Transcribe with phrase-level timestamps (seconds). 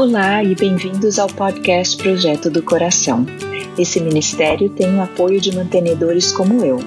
[0.00, 3.26] Olá e bem-vindos ao podcast Projeto do Coração.
[3.76, 6.78] Esse ministério tem o apoio de mantenedores como eu.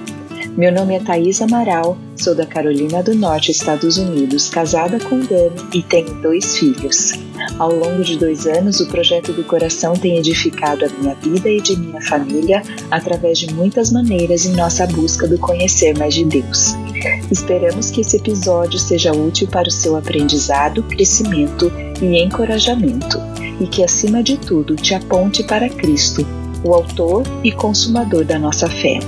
[0.56, 5.54] Meu nome é Thaís Amaral, sou da Carolina do Norte, Estados Unidos, casada com Dani
[5.72, 7.12] e tenho dois filhos.
[7.56, 11.60] Ao longo de dois anos, o Projeto do Coração tem edificado a minha vida e
[11.60, 16.74] de minha família através de muitas maneiras em nossa busca do conhecer mais de Deus.
[17.30, 21.70] Esperamos que esse episódio seja útil para o seu aprendizado, crescimento
[22.12, 23.18] e encorajamento,
[23.60, 26.26] e que, acima de tudo, te aponte para Cristo,
[26.64, 28.98] o Autor e Consumador da nossa fé.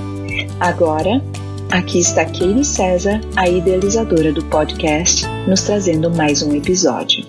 [0.60, 1.22] Agora,
[1.70, 7.24] aqui está Katie César, a idealizadora do podcast, nos trazendo mais um episódio.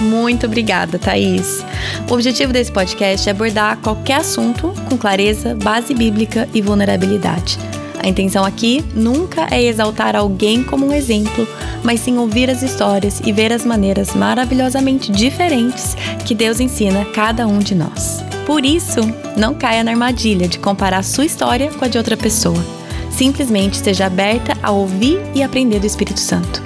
[0.00, 1.64] Muito obrigada, Thaís.
[2.10, 7.58] O objetivo desse podcast é abordar qualquer assunto com clareza, base bíblica e vulnerabilidade
[8.02, 11.46] a intenção aqui nunca é exaltar alguém como um exemplo,
[11.84, 17.46] mas sim ouvir as histórias e ver as maneiras maravilhosamente diferentes que Deus ensina cada
[17.46, 18.24] um de nós.
[18.44, 19.00] Por isso,
[19.36, 22.62] não caia na armadilha de comparar sua história com a de outra pessoa.
[23.10, 26.60] Simplesmente esteja aberta a ouvir e aprender do Espírito Santo.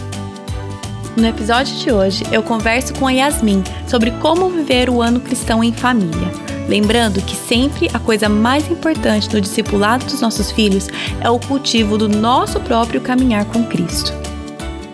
[1.16, 5.62] No episódio de hoje, eu converso com a Yasmin sobre como viver o ano cristão
[5.62, 6.55] em família.
[6.69, 10.89] Lembrando que sempre a coisa mais importante no discipulado dos nossos filhos
[11.20, 14.12] é o cultivo do nosso próprio caminhar com Cristo.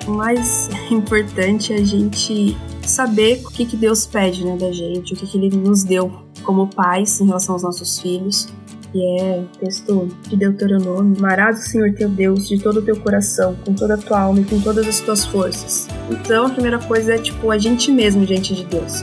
[0.07, 5.15] O mais importante é a gente saber o que, que Deus pede né, da gente,
[5.15, 8.49] o que, que Ele nos deu como pais em relação aos nossos filhos.
[8.95, 13.57] E é texto de Deuteronômio: Amarás o Senhor teu Deus de todo o teu coração,
[13.65, 15.89] com toda a tua alma e com todas as tuas forças.
[16.11, 19.03] Então, a primeira coisa é tipo a gente mesmo diante de Deus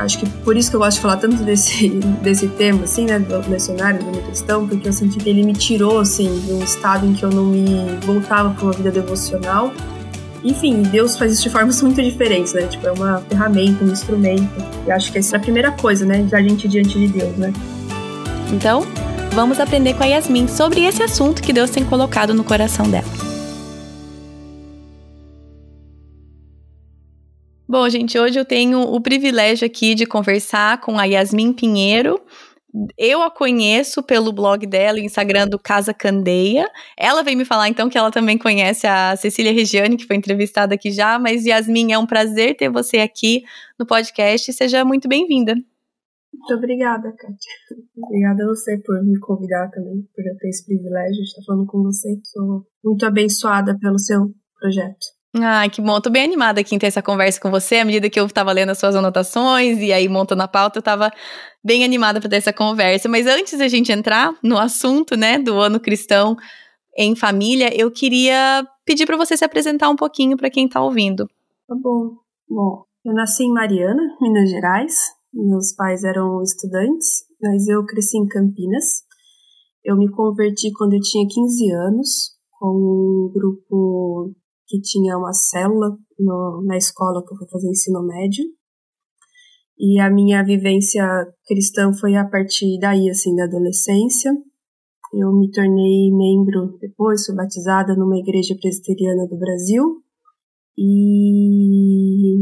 [0.00, 1.88] acho que por isso que eu gosto de falar tanto desse,
[2.22, 5.98] desse tema, assim, né, do lecionário, minha questão, porque eu senti que ele me tirou,
[5.98, 9.72] assim, de um estado em que eu não me voltava para uma vida devocional.
[10.42, 12.62] Enfim, Deus faz isso de formas muito diferentes, né?
[12.62, 14.50] Tipo, é uma ferramenta, um instrumento.
[14.86, 17.52] E acho que essa é a primeira coisa, né, da gente diante de Deus, né?
[18.52, 18.86] Então,
[19.32, 23.29] vamos aprender com a Yasmin sobre esse assunto que Deus tem colocado no coração dela.
[27.70, 32.20] Bom, gente, hoje eu tenho o privilégio aqui de conversar com a Yasmin Pinheiro.
[32.98, 36.68] Eu a conheço pelo blog dela e Instagram do Casa Candeia.
[36.98, 40.74] Ela veio me falar então que ela também conhece a Cecília Regiane, que foi entrevistada
[40.74, 41.16] aqui já.
[41.16, 43.44] Mas Yasmin, é um prazer ter você aqui
[43.78, 44.52] no podcast.
[44.52, 45.54] Seja muito bem-vinda.
[45.54, 47.52] Muito obrigada, Kátia.
[47.96, 51.66] Obrigada a você por me convidar também, por eu ter esse privilégio de estar falando
[51.66, 52.18] com você.
[52.24, 55.19] Sou muito abençoada pelo seu projeto.
[55.34, 55.94] Ai, que bom.
[55.96, 57.76] Eu tô bem animada aqui em ter essa conversa com você.
[57.76, 60.82] À medida que eu tava lendo as suas anotações e aí montando a pauta, eu
[60.82, 61.10] tava
[61.62, 63.08] bem animada para ter essa conversa.
[63.08, 66.36] Mas antes da gente entrar no assunto, né, do ano cristão
[66.96, 71.28] em família, eu queria pedir para você se apresentar um pouquinho para quem tá ouvindo.
[71.68, 72.16] Tá bom.
[72.48, 74.94] Bom, eu nasci em Mariana, Minas Gerais.
[75.32, 79.04] Meus pais eram estudantes, mas eu cresci em Campinas.
[79.84, 84.34] Eu me converti quando eu tinha 15 anos, com um grupo
[84.70, 88.44] que tinha uma célula no, na escola que eu fui fazer ensino médio.
[89.76, 91.04] E a minha vivência
[91.44, 94.30] cristã foi a partir daí, assim, da adolescência.
[95.12, 99.82] Eu me tornei membro depois, fui batizada numa igreja presbiteriana do Brasil.
[100.78, 102.36] E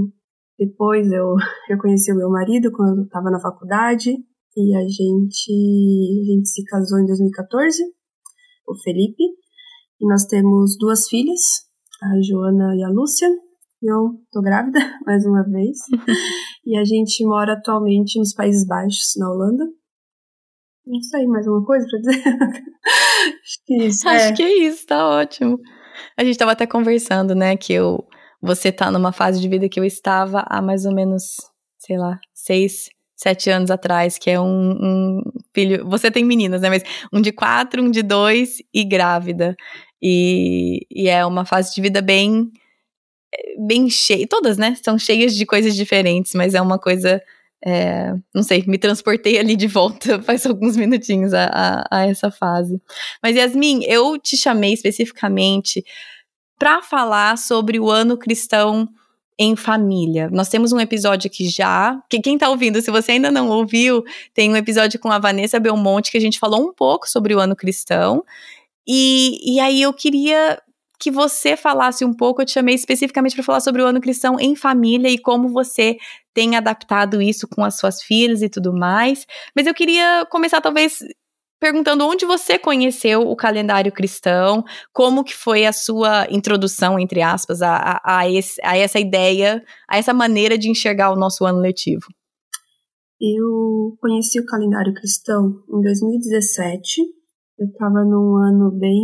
[0.59, 1.35] depois eu,
[1.71, 4.11] eu conheci o meu marido quando eu estava na faculdade
[4.57, 5.53] e a gente,
[6.21, 7.83] a gente se casou em 2014,
[8.67, 9.23] o Felipe.
[10.01, 11.68] E nós temos duas filhas,
[12.03, 13.29] a Joana e a Lúcia.
[13.83, 15.79] Eu tô grávida, mais uma vez.
[16.67, 19.65] e a gente mora atualmente nos Países Baixos, na Holanda.
[20.87, 22.23] Não sei, mais uma coisa pra dizer?
[23.43, 24.09] Acho que isso.
[24.09, 24.33] Acho é.
[24.33, 25.59] que é isso, tá ótimo.
[26.17, 28.05] A gente tava até conversando, né, que eu,
[28.41, 31.23] você tá numa fase de vida que eu estava há mais ou menos,
[31.79, 35.23] sei lá, seis, sete anos atrás, que é um, um,
[35.55, 35.87] filho.
[35.89, 36.71] Você tem meninas, né?
[36.71, 36.83] Mas
[37.13, 39.57] um de quatro, um de dois e grávida.
[40.03, 42.51] E, e é uma fase de vida bem
[43.59, 47.23] bem cheia, todas, né, são cheias de coisas diferentes, mas é uma coisa,
[47.65, 52.31] é, não sei, me transportei ali de volta faz alguns minutinhos a, a, a essa
[52.31, 52.81] fase.
[53.23, 55.85] Mas Yasmin, eu te chamei especificamente
[56.59, 58.89] para falar sobre o ano cristão
[59.39, 60.29] em família.
[60.33, 64.03] Nós temos um episódio aqui já, que quem tá ouvindo, se você ainda não ouviu,
[64.35, 67.39] tem um episódio com a Vanessa Belmonte que a gente falou um pouco sobre o
[67.39, 68.25] ano cristão.
[68.89, 70.59] E, e aí eu queria
[70.99, 74.41] que você falasse um pouco, eu te chamei especificamente para falar sobre o ano cristão
[74.41, 75.97] em família e como você
[76.35, 79.27] tem adaptado isso com as suas filhas e tudo mais.
[79.55, 80.99] Mas eu queria começar talvez
[81.61, 87.63] perguntando onde você conheceu o calendário cristão, como que foi a sua introdução, entre aspas,
[87.63, 91.59] a, a, a, esse, a essa ideia, a essa maneira de enxergar o nosso ano
[91.59, 92.07] letivo.
[93.21, 97.18] Eu conheci o calendário cristão em 2017.
[97.59, 99.03] Eu estava num ano bem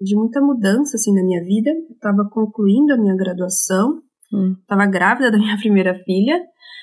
[0.00, 1.70] de muita mudança assim na minha vida.
[1.70, 4.02] Eu estava concluindo a minha graduação,
[4.60, 4.90] estava hum.
[4.90, 6.40] grávida da minha primeira filha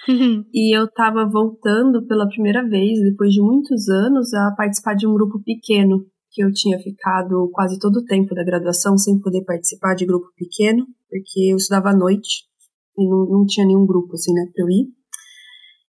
[0.54, 5.14] e eu estava voltando pela primeira vez, depois de muitos anos, a participar de um
[5.14, 9.94] grupo pequeno, que eu tinha ficado quase todo o tempo da graduação sem poder participar
[9.96, 12.44] de grupo pequeno, porque eu estudava à noite
[12.98, 14.88] e não, não tinha nenhum grupo, assim, né, para eu ir.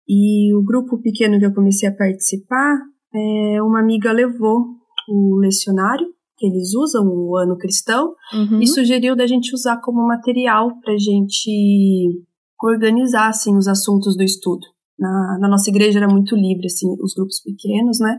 [0.09, 2.79] E o grupo pequeno que eu comecei a participar,
[3.15, 4.67] é, uma amiga levou
[5.09, 6.07] o lecionário,
[6.37, 8.61] que eles usam, o ano cristão, uhum.
[8.61, 12.23] e sugeriu da gente usar como material para gente
[12.63, 14.67] organizar assim, os assuntos do estudo.
[14.99, 18.19] Na, na, nossa igreja era muito livre, assim, os grupos pequenos, né?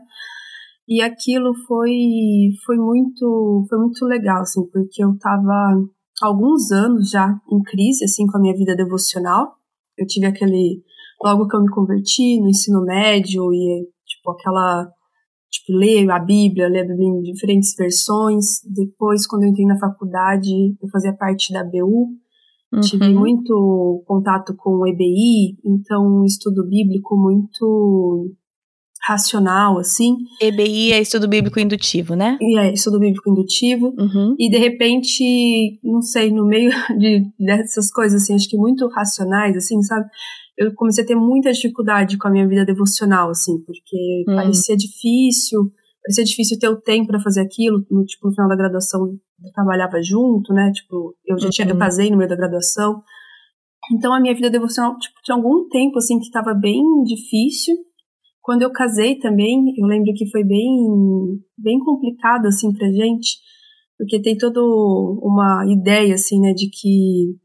[0.87, 5.75] E aquilo foi, foi, muito, foi muito legal, assim, porque eu estava
[6.21, 9.55] alguns anos já em crise, assim, com a minha vida devocional.
[9.97, 10.81] Eu tive aquele,
[11.23, 13.87] logo que eu me converti no ensino médio e,
[14.27, 14.89] tipo, aquela,
[15.49, 18.45] tipo, ler a Bíblia, ler a Bíblia em diferentes versões.
[18.65, 20.49] Depois, quando eu entrei na faculdade,
[20.81, 22.17] eu fazia parte da BU,
[22.73, 22.81] Uhum.
[22.81, 28.35] Tive muito contato com o EBI, então um estudo bíblico muito
[29.07, 30.17] racional, assim.
[30.41, 32.37] EBI é estudo bíblico indutivo, né?
[32.41, 33.95] E é, estudo bíblico indutivo.
[33.97, 34.35] Uhum.
[34.37, 36.69] E de repente, não sei, no meio
[36.99, 40.09] de, dessas coisas, assim, acho que muito racionais, assim, sabe?
[40.57, 44.35] Eu comecei a ter muita dificuldade com a minha vida devocional, assim, porque uhum.
[44.35, 45.71] parecia difícil,
[46.03, 47.85] parecia difícil ter o tempo para fazer aquilo.
[47.91, 50.71] No, tipo, no final da graduação, eu trabalhava junto, né?
[50.71, 51.79] Tipo, eu já tinha, eu uhum.
[51.79, 53.03] casei no meio da graduação.
[53.91, 57.75] Então a minha vida devocional, tipo, tinha algum tempo assim que estava bem difícil.
[58.41, 60.69] Quando eu casei também, eu lembro que foi bem
[61.57, 63.37] bem complicado assim pra gente,
[63.97, 67.35] porque tem toda uma ideia assim, né, de que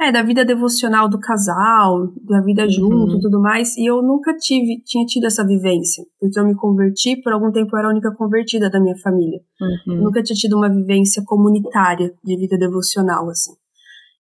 [0.00, 2.70] é, da vida devocional do casal, da vida uhum.
[2.70, 3.76] junto e tudo mais.
[3.76, 6.04] E eu nunca tive, tinha tido essa vivência.
[6.18, 9.40] Porque eu me converti, por algum tempo eu era a única convertida da minha família.
[9.60, 9.96] Uhum.
[9.96, 13.52] Eu nunca tinha tido uma vivência comunitária de vida devocional, assim.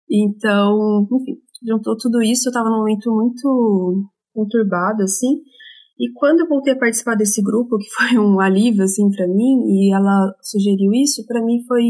[0.09, 5.41] Então, enfim, juntou tudo isso, eu tava num momento muito conturbado, assim.
[5.99, 9.61] E quando eu voltei a participar desse grupo, que foi um alívio, assim, para mim,
[9.67, 11.83] e ela sugeriu isso, para mim foi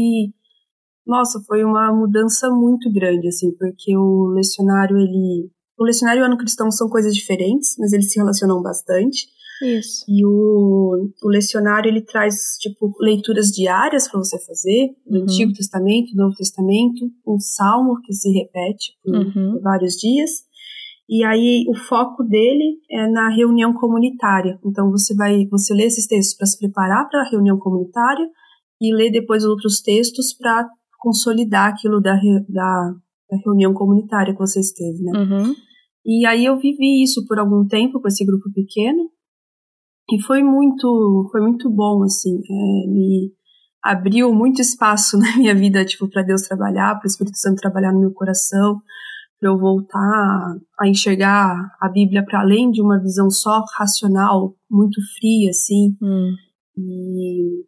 [1.08, 5.50] nossa, foi uma mudança muito grande, assim, porque o lecionário, ele.
[5.78, 9.26] O lecionário e o ano cristão são coisas diferentes, mas eles se relacionam bastante.
[9.62, 10.04] Isso.
[10.06, 15.22] E o, o lecionário, ele traz, tipo, leituras diárias para você fazer, do uhum.
[15.22, 19.60] Antigo Testamento, do Novo Testamento, um salmo que se repete por uhum.
[19.62, 20.30] vários dias.
[21.08, 24.58] E aí o foco dele é na reunião comunitária.
[24.64, 28.28] Então você vai, você lê esses textos para se preparar para a reunião comunitária
[28.80, 32.14] e lê depois outros textos para consolidar aquilo da,
[32.48, 32.94] da,
[33.30, 35.18] da reunião comunitária que você esteve, né?
[35.18, 35.54] Uhum.
[36.04, 39.10] E aí eu vivi isso por algum tempo com esse grupo pequeno
[40.10, 43.30] e foi muito, foi muito bom, assim, é, me
[43.82, 47.92] abriu muito espaço na minha vida, tipo, para Deus trabalhar, para o Espírito Santo trabalhar
[47.92, 48.80] no meu coração,
[49.38, 55.00] para eu voltar a enxergar a Bíblia para além de uma visão só racional, muito
[55.18, 55.96] fria, assim.
[56.02, 56.34] Hum.
[56.76, 57.64] E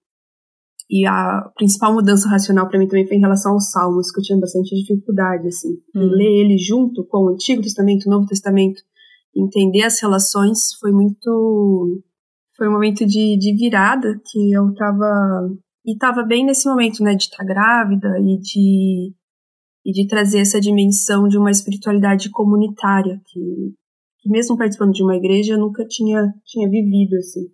[0.91, 4.25] e a principal mudança racional para mim também foi em relação aos Salmos, que eu
[4.25, 5.75] tinha bastante dificuldade, assim.
[5.95, 6.11] Hum.
[6.11, 8.83] ler ele junto com o Antigo Testamento, o Novo Testamento,
[9.35, 12.03] entender as relações foi muito.
[12.57, 15.49] Foi um momento de, de virada que eu tava.
[15.87, 19.14] E tava bem nesse momento, né, de estar tá grávida e de.
[19.87, 23.41] E de trazer essa dimensão de uma espiritualidade comunitária, que,
[24.19, 27.49] que mesmo participando de uma igreja, eu nunca tinha, tinha vivido, assim.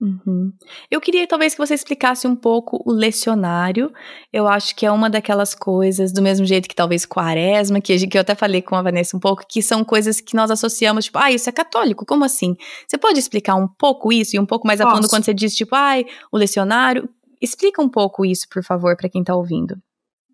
[0.00, 0.50] Uhum.
[0.90, 3.92] Eu queria talvez que você explicasse um pouco o lecionário.
[4.32, 8.16] Eu acho que é uma daquelas coisas, do mesmo jeito que talvez quaresma, que, que
[8.16, 11.18] eu até falei com a Vanessa um pouco, que são coisas que nós associamos, tipo,
[11.18, 12.56] ah, isso é católico, como assim?
[12.88, 15.54] Você pode explicar um pouco isso e um pouco mais a fundo quando você diz,
[15.54, 17.06] tipo, ai, ah, o lecionário?
[17.40, 19.76] Explica um pouco isso, por favor, para quem está ouvindo.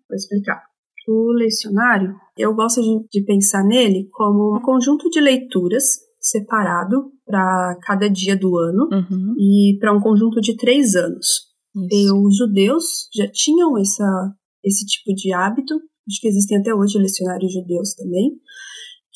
[0.07, 0.63] Vou explicar.
[1.09, 7.77] O lecionário, eu gosto de, de pensar nele como um conjunto de leituras separado para
[7.83, 9.35] cada dia do ano uhum.
[9.37, 11.47] e para um conjunto de três anos.
[11.91, 16.97] E os judeus já tinham essa, esse tipo de hábito, acho que existem até hoje
[16.97, 18.31] lecionários judeus também,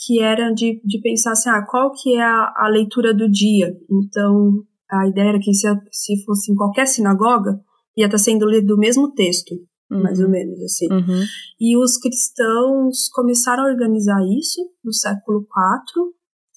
[0.05, 3.75] que era de, de pensar assim, ah, qual que é a, a leitura do dia?
[3.89, 7.59] Então, a ideia era que se, se fosse em qualquer sinagoga,
[7.97, 9.53] ia estar tá sendo lido o mesmo texto,
[9.89, 10.03] uhum.
[10.03, 10.31] mais ou uhum.
[10.31, 10.91] menos assim.
[10.91, 11.23] Uhum.
[11.59, 16.11] E os cristãos começaram a organizar isso no século IV,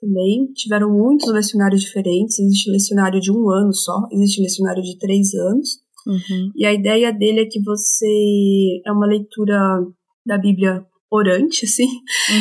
[0.04, 0.52] também.
[0.54, 2.38] Tiveram muitos lecionários diferentes.
[2.38, 5.78] Existe lecionário de um ano só, existe lecionário de três anos.
[6.06, 6.50] Uhum.
[6.54, 8.82] E a ideia dele é que você.
[8.84, 9.56] É uma leitura
[10.26, 11.86] da Bíblia orante, assim.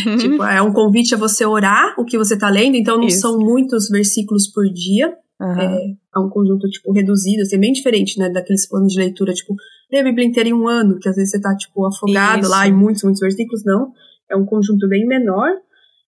[0.08, 0.17] Uhum.
[0.17, 3.20] Tipo, é um convite a você orar o que você está lendo, então não Isso.
[3.20, 5.13] são muitos versículos por dia.
[5.39, 5.60] Uhum.
[5.60, 9.55] É, é, um conjunto, tipo, reduzido, assim, bem diferente, né, daqueles planos de leitura, tipo,
[9.91, 12.51] ler a Bíblia inteira em um ano, que às vezes você tá, tipo, afogado Isso.
[12.51, 13.91] lá em muitos, muitos versículos, não.
[14.29, 15.50] É um conjunto bem menor.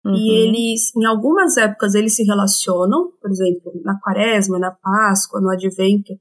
[0.05, 0.15] Uhum.
[0.15, 5.50] E eles, em algumas épocas, eles se relacionam, por exemplo, na quaresma, na Páscoa, no
[5.50, 6.13] Advento,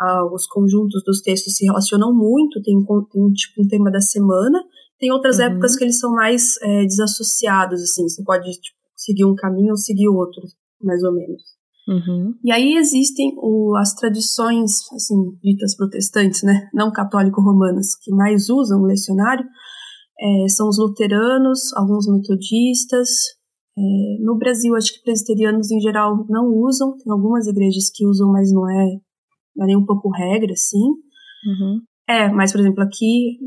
[0.00, 2.76] ah, os conjuntos dos textos se relacionam muito, tem,
[3.10, 4.62] tem tipo um tema da semana,
[4.98, 5.44] tem outras uhum.
[5.44, 9.76] épocas que eles são mais é, desassociados, assim, você pode tipo, seguir um caminho ou
[9.76, 10.42] seguir outro,
[10.82, 11.42] mais ou menos.
[11.86, 12.34] Uhum.
[12.42, 18.82] E aí existem o, as tradições, assim, ditas protestantes, né, não católico-romanas, que mais usam
[18.82, 19.44] o lecionário,
[20.24, 23.10] é, são os luteranos, alguns metodistas.
[23.76, 28.32] É, no Brasil, acho que presbiterianos em geral não usam, tem algumas igrejas que usam,
[28.32, 28.86] mas não é,
[29.54, 30.78] não é nem um pouco regra, assim.
[30.78, 31.80] Uhum.
[32.08, 33.38] É, mas, por exemplo, aqui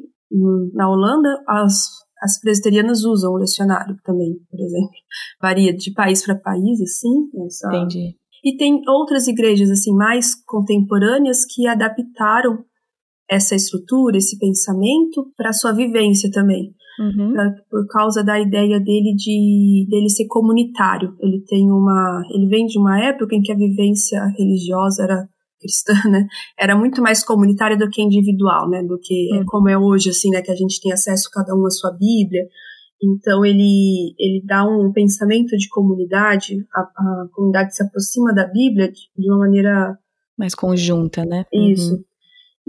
[0.74, 1.90] na Holanda, as,
[2.22, 4.92] as presbiterianas usam o lecionário também, por exemplo.
[5.42, 7.30] Varia de país para país, assim.
[7.46, 7.70] Essa...
[7.70, 8.16] Entendi.
[8.44, 12.64] E tem outras igrejas, assim, mais contemporâneas que adaptaram
[13.30, 16.74] essa estrutura, esse pensamento para sua vivência também.
[17.00, 17.34] Uhum.
[17.34, 21.16] Pra, por causa da ideia dele de dele ser comunitário.
[21.20, 25.28] Ele tem uma, ele vem de uma época em que a vivência religiosa era
[25.60, 29.46] cristã, né, era muito mais comunitária do que individual, né, do que uhum.
[29.46, 32.44] como é hoje, assim, né, que a gente tem acesso cada um à sua Bíblia.
[33.04, 38.92] Então ele ele dá um pensamento de comunidade, a, a comunidade se aproxima da Bíblia
[38.92, 39.96] de, de uma maneira
[40.38, 41.46] mais conjunta, né?
[41.52, 41.94] Isso.
[41.94, 42.04] Uhum.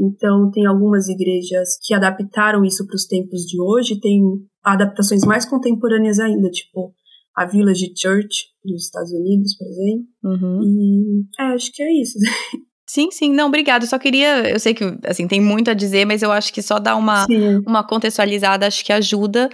[0.00, 4.20] Então, tem algumas igrejas que adaptaram isso para os tempos de hoje, tem
[4.64, 6.92] adaptações mais contemporâneas ainda, tipo
[7.36, 10.06] a Village Church dos Estados Unidos, por exemplo.
[10.24, 10.60] Uhum.
[10.62, 12.18] E é, acho que é isso.
[12.90, 13.86] Sim, sim, não, obrigado.
[13.86, 16.78] Só queria, eu sei que assim tem muito a dizer, mas eu acho que só
[16.78, 17.26] dar uma,
[17.66, 19.50] uma contextualizada acho que ajuda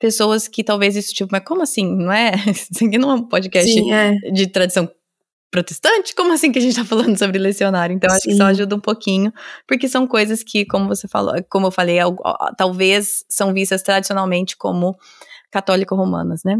[0.00, 1.84] pessoas que talvez isso tipo, mas como assim?
[1.84, 2.32] Não é?
[2.48, 4.14] Isso aqui não é um podcast sim, é.
[4.32, 4.88] de tradição
[5.50, 6.14] protestante?
[6.14, 7.94] Como assim que a gente tá falando sobre lecionário?
[7.94, 8.30] Então, acho Sim.
[8.30, 9.32] que só ajuda um pouquinho,
[9.66, 11.98] porque são coisas que, como você falou, como eu falei,
[12.56, 14.96] talvez são vistas tradicionalmente como
[15.50, 16.58] católico-romanas, né?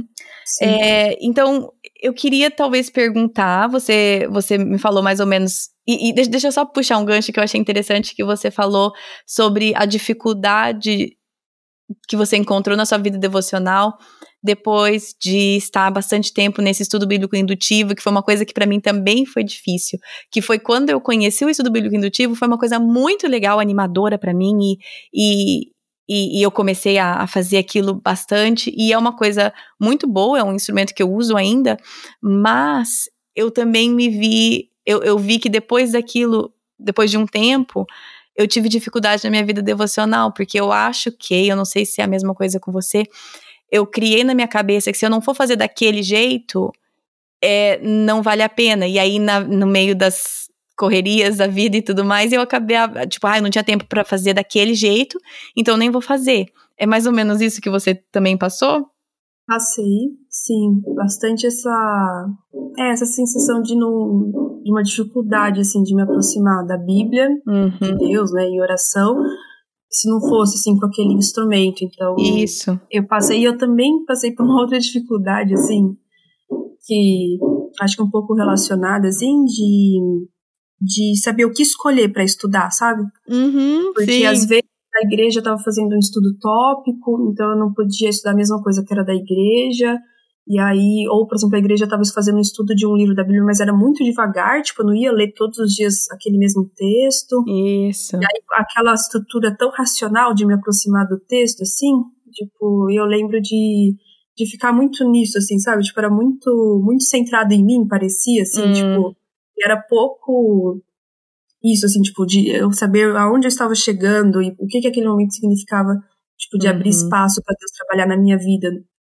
[0.62, 6.12] É, então, eu queria talvez perguntar, você, você me falou mais ou menos, e, e
[6.12, 8.92] deixa eu só puxar um gancho que eu achei interessante, que você falou
[9.26, 11.16] sobre a dificuldade
[12.08, 13.98] que você encontrou na sua vida devocional
[14.42, 18.66] depois de estar bastante tempo nesse estudo bíblico indutivo, que foi uma coisa que para
[18.66, 19.98] mim também foi difícil,
[20.30, 24.16] que foi quando eu conheci o estudo bíblico indutivo, foi uma coisa muito legal, animadora
[24.16, 24.78] para mim e,
[25.12, 25.60] e,
[26.08, 30.38] e, e, eu comecei a, a, fazer aquilo bastante e é uma coisa muito boa,
[30.38, 31.76] é um instrumento que eu uso ainda,
[32.22, 37.84] mas eu também me vi, eu, eu vi que depois daquilo, depois de um tempo,
[38.36, 42.00] eu tive dificuldade na minha vida devocional, porque eu acho que, eu não sei se
[42.00, 43.04] é a mesma coisa com você,
[43.70, 46.72] eu criei na minha cabeça que se eu não for fazer daquele jeito,
[47.42, 48.86] é, não vale a pena.
[48.86, 52.76] E aí, na, no meio das correrias da vida e tudo mais, eu acabei,
[53.08, 55.18] tipo, ah, não tinha tempo para fazer daquele jeito,
[55.56, 56.46] então nem vou fazer.
[56.78, 58.86] É mais ou menos isso que você também passou?
[59.46, 62.26] Passei, sim, bastante essa
[62.78, 67.70] é, essa sensação de não de uma dificuldade assim de me aproximar da Bíblia, uhum.
[67.80, 69.16] de Deus, né, em oração,
[69.98, 71.82] se não fosse assim com aquele instrumento.
[71.82, 72.78] Então, isso.
[72.90, 75.96] Eu passei e eu também passei por uma outra dificuldade assim,
[76.86, 77.38] que
[77.80, 80.26] acho que um pouco relacionada assim de
[80.80, 83.02] de saber o que escolher para estudar, sabe?
[83.28, 84.26] Uhum, Porque sim.
[84.26, 84.62] às vezes
[84.94, 88.84] a igreja estava fazendo um estudo tópico, então eu não podia estudar a mesma coisa
[88.84, 89.98] que era da igreja.
[90.48, 93.22] E aí, ou por exemplo, a igreja estava fazendo um estudo de um livro da
[93.22, 96.64] Bíblia, mas era muito devagar, tipo, eu não ia ler todos os dias aquele mesmo
[96.74, 97.44] texto.
[97.46, 98.16] Isso.
[98.16, 101.92] E aí, aquela estrutura tão racional de me aproximar do texto, assim,
[102.32, 103.94] tipo, eu lembro de,
[104.34, 105.82] de ficar muito nisso, assim, sabe?
[105.82, 108.72] Tipo, era muito, muito centrado em mim, parecia, assim, hum.
[108.72, 109.16] tipo,
[109.62, 110.80] era pouco
[111.62, 115.08] isso, assim, tipo, de eu saber aonde eu estava chegando e o que, que aquele
[115.08, 115.94] momento significava,
[116.38, 116.72] tipo, de uhum.
[116.72, 118.70] abrir espaço para Deus trabalhar na minha vida.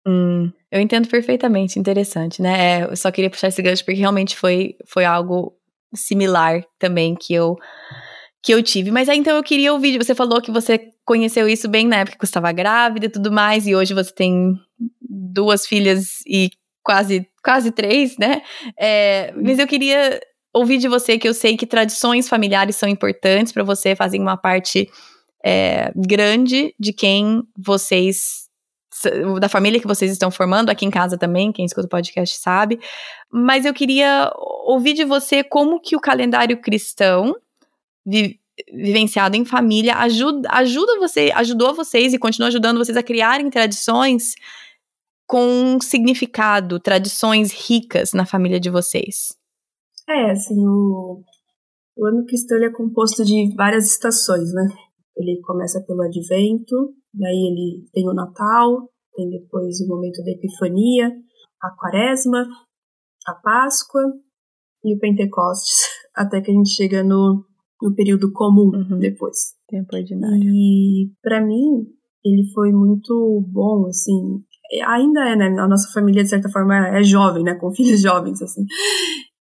[0.07, 2.81] Hum, eu entendo perfeitamente, interessante, né?
[2.81, 5.55] É, eu só queria puxar esse gancho porque realmente foi, foi algo
[5.95, 7.57] similar também que eu
[8.43, 8.91] que eu tive.
[8.91, 12.19] Mas aí então eu queria ouvir, você falou que você conheceu isso bem na época
[12.19, 14.55] que você estava grávida e tudo mais, e hoje você tem
[15.01, 16.51] duas filhas e
[16.83, 18.43] quase, quase três, né?
[18.79, 20.21] É, mas eu queria
[20.53, 24.37] ouvir de você que eu sei que tradições familiares são importantes para você, fazem uma
[24.37, 24.89] parte
[25.45, 28.42] é, grande de quem vocês
[29.41, 32.81] da família que vocês estão formando, aqui em casa também, quem escuta o podcast sabe.
[33.31, 34.33] Mas eu queria
[34.67, 37.35] ouvir de você como que o calendário cristão
[38.05, 38.41] vi,
[38.73, 44.35] vivenciado em família ajuda, ajuda você, ajudou vocês e continua ajudando vocês a criarem tradições
[45.27, 49.37] com significado, tradições ricas na família de vocês.
[50.09, 51.23] É, assim, o,
[51.97, 54.69] o ano cristão é composto de várias estações, né?
[55.17, 61.13] Ele começa pelo advento, daí ele tem o Natal, tem depois o momento da Epifania,
[61.63, 62.47] a Quaresma,
[63.27, 64.03] a Páscoa
[64.85, 67.45] e o Pentecostes, até que a gente chega no,
[67.81, 68.99] no período comum uhum.
[68.99, 69.55] depois.
[69.69, 70.51] Tempo ordinário.
[70.51, 71.87] E para mim,
[72.25, 74.43] ele foi muito bom, assim,
[74.87, 75.47] ainda é, né?
[75.61, 77.55] A nossa família, de certa forma, é jovem, né?
[77.55, 78.65] Com filhos jovens, assim.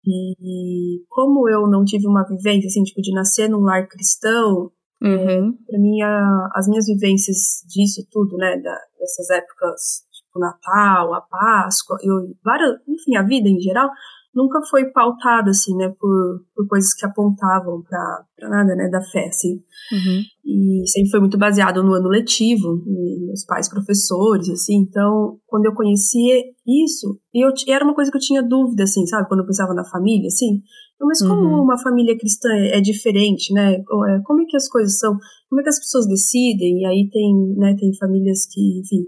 [0.05, 4.71] E como eu não tive uma vivência, assim, tipo, de nascer num lar cristão,
[5.01, 5.09] uhum.
[5.09, 11.13] é, para mim, a, as minhas vivências disso tudo, né, da, dessas épocas, tipo, Natal,
[11.13, 13.89] a Páscoa, eu, várias, enfim, a vida em geral,
[14.33, 19.27] nunca foi pautada, assim, né, por, por coisas que apontavam para nada, né, da fé,
[19.27, 19.61] assim.
[19.91, 20.21] Uhum.
[20.45, 24.77] E sempre foi muito baseado no ano letivo, meus pais professores, assim.
[24.77, 29.27] Então, quando eu conhecia isso, eu, era uma coisa que eu tinha dúvida, assim, sabe?
[29.27, 30.61] Quando eu pensava na família, assim.
[31.01, 31.63] Mas como uhum.
[31.63, 33.75] uma família cristã é, é diferente, né?
[33.75, 35.17] É, como é que as coisas são?
[35.49, 36.81] Como é que as pessoas decidem?
[36.81, 39.05] E aí tem, né, tem famílias que, enfim,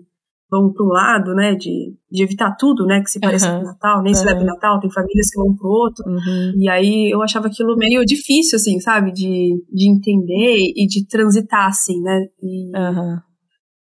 [0.52, 3.60] vão para um lado, né, de, de evitar tudo, né, que se pareça uhum.
[3.60, 4.20] com Natal, nem uhum.
[4.20, 6.54] celebra Natal, tem famílias que vão pro outro, uhum.
[6.58, 11.68] e aí eu achava aquilo meio difícil, assim, sabe, de, de entender e de transitar,
[11.68, 12.70] assim, né, e,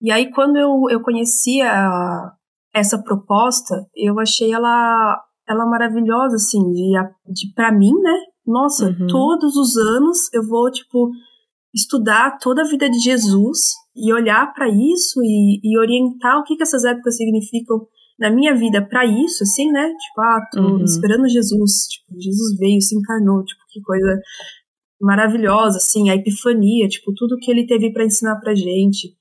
[0.04, 2.32] e aí quando eu, eu conhecia
[2.76, 5.20] essa proposta, eu achei ela,
[5.52, 6.92] ela maravilhosa, assim, de,
[7.34, 9.08] de para mim, né, nossa, uhum.
[9.08, 11.12] todos os anos eu vou, tipo,
[11.74, 13.60] estudar toda a vida de Jesus
[13.96, 17.88] e olhar para isso e, e, orientar o que, que essas épocas significam
[18.20, 19.88] na minha vida para isso, assim, né?
[19.88, 20.84] Tipo, ah, tô uhum.
[20.84, 24.20] esperando Jesus, tipo, Jesus veio, se encarnou, tipo, que coisa
[25.00, 29.16] maravilhosa, assim, a epifania, tipo, tudo que ele teve para ensinar pra gente.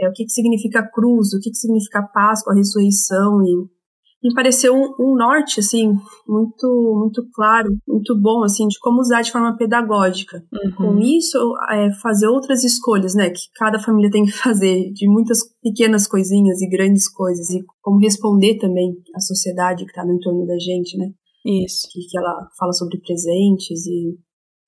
[0.00, 3.77] É, o que, que significa cruz, o que, que significa Páscoa, a ressurreição e
[4.22, 5.94] me pareceu um, um, norte, assim,
[6.26, 10.42] muito, muito claro, muito bom, assim, de como usar de forma pedagógica.
[10.52, 10.72] Uhum.
[10.72, 11.38] Com isso,
[11.70, 16.60] é, fazer outras escolhas, né, que cada família tem que fazer, de muitas pequenas coisinhas
[16.60, 20.96] e grandes coisas, e como responder também à sociedade que está no entorno da gente,
[20.98, 21.10] né.
[21.46, 21.88] Isso.
[21.90, 24.18] Que, que ela fala sobre presentes e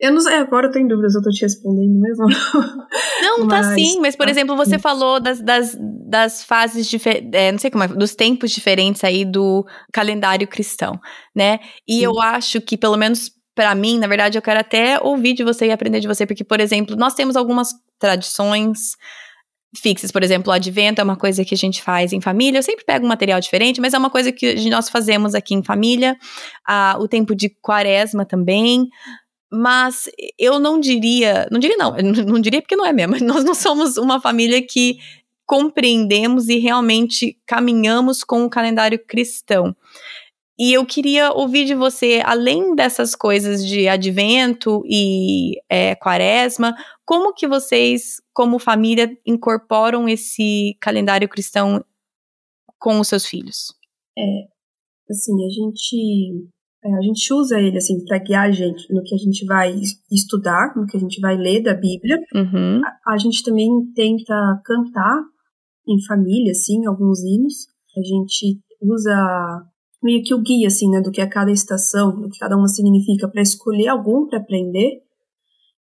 [0.01, 2.27] eu não sei, agora eu tô em dúvida se eu tô te respondendo mesmo.
[3.21, 4.31] Não, tá mas, tá sim, mas por tá.
[4.31, 8.51] exemplo, você falou das, das, das fases diferentes, é, não sei como é, dos tempos
[8.51, 10.99] diferentes aí do calendário cristão,
[11.37, 11.61] né?
[11.87, 12.05] E sim.
[12.05, 15.67] eu acho que, pelo menos para mim, na verdade, eu quero até ouvir de você
[15.67, 18.97] e aprender de você, porque, por exemplo, nós temos algumas tradições
[19.77, 22.59] fixas, por exemplo, o advento é uma coisa que a gente faz em família.
[22.59, 25.63] Eu sempre pego um material diferente, mas é uma coisa que nós fazemos aqui em
[25.63, 26.17] família.
[26.67, 28.89] Ah, o tempo de quaresma também.
[29.53, 30.09] Mas
[30.39, 33.97] eu não diria, não diria não, não diria porque não é mesmo, nós não somos
[33.97, 34.99] uma família que
[35.47, 39.75] compreendemos e realmente caminhamos com o calendário cristão.
[40.57, 47.33] E eu queria ouvir de você, além dessas coisas de advento e é, quaresma, como
[47.33, 51.83] que vocês, como família, incorporam esse calendário cristão
[52.79, 53.75] com os seus filhos?
[54.19, 54.23] É,
[55.11, 56.47] assim, a gente
[56.83, 59.75] a gente usa ele assim para guiar a gente no que a gente vai
[60.11, 62.19] estudar, no que a gente vai ler da Bíblia.
[62.35, 62.81] Uhum.
[62.85, 65.23] A, a, gente também tenta cantar
[65.87, 67.67] em família, assim, alguns hinos.
[67.97, 69.63] A gente usa
[70.03, 72.69] meio que o guia assim, né, do que é cada estação, do que cada uma
[72.69, 75.03] significa para escolher algum para aprender.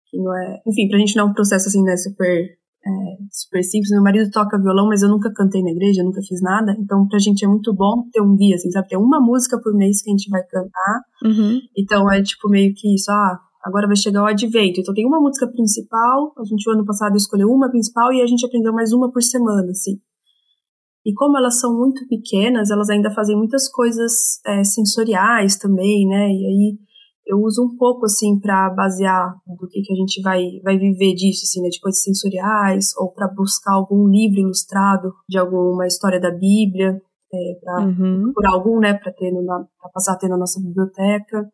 [0.09, 2.56] Que não é, enfim, para a gente não é um processo assim, né, super
[2.87, 3.90] é, super simples.
[3.90, 6.77] Meu marido toca violão, mas eu nunca cantei na igreja, nunca fiz nada.
[6.79, 8.88] Então, pra gente é muito bom ter um guia, assim, sabe?
[8.88, 11.01] Ter uma música por mês que a gente vai cantar.
[11.25, 11.59] Uhum.
[11.77, 14.81] Então, é tipo meio que isso, ah, agora vai chegar o advento.
[14.81, 16.33] Então, tem uma música principal.
[16.38, 19.22] A gente, o ano passado, escolheu uma principal e a gente aprendeu mais uma por
[19.22, 19.99] semana, assim.
[21.05, 26.29] E como elas são muito pequenas, elas ainda fazem muitas coisas é, sensoriais também, né?
[26.29, 26.79] E aí
[27.26, 31.12] eu uso um pouco assim para basear do que, que a gente vai, vai viver
[31.14, 36.20] disso, assim, né, de coisas sensoriais, ou para buscar algum livro ilustrado de alguma história
[36.20, 37.02] da Bíblia,
[37.34, 38.32] é, para uhum.
[38.32, 41.50] por algum, né, para ter para passar a ter na nossa biblioteca.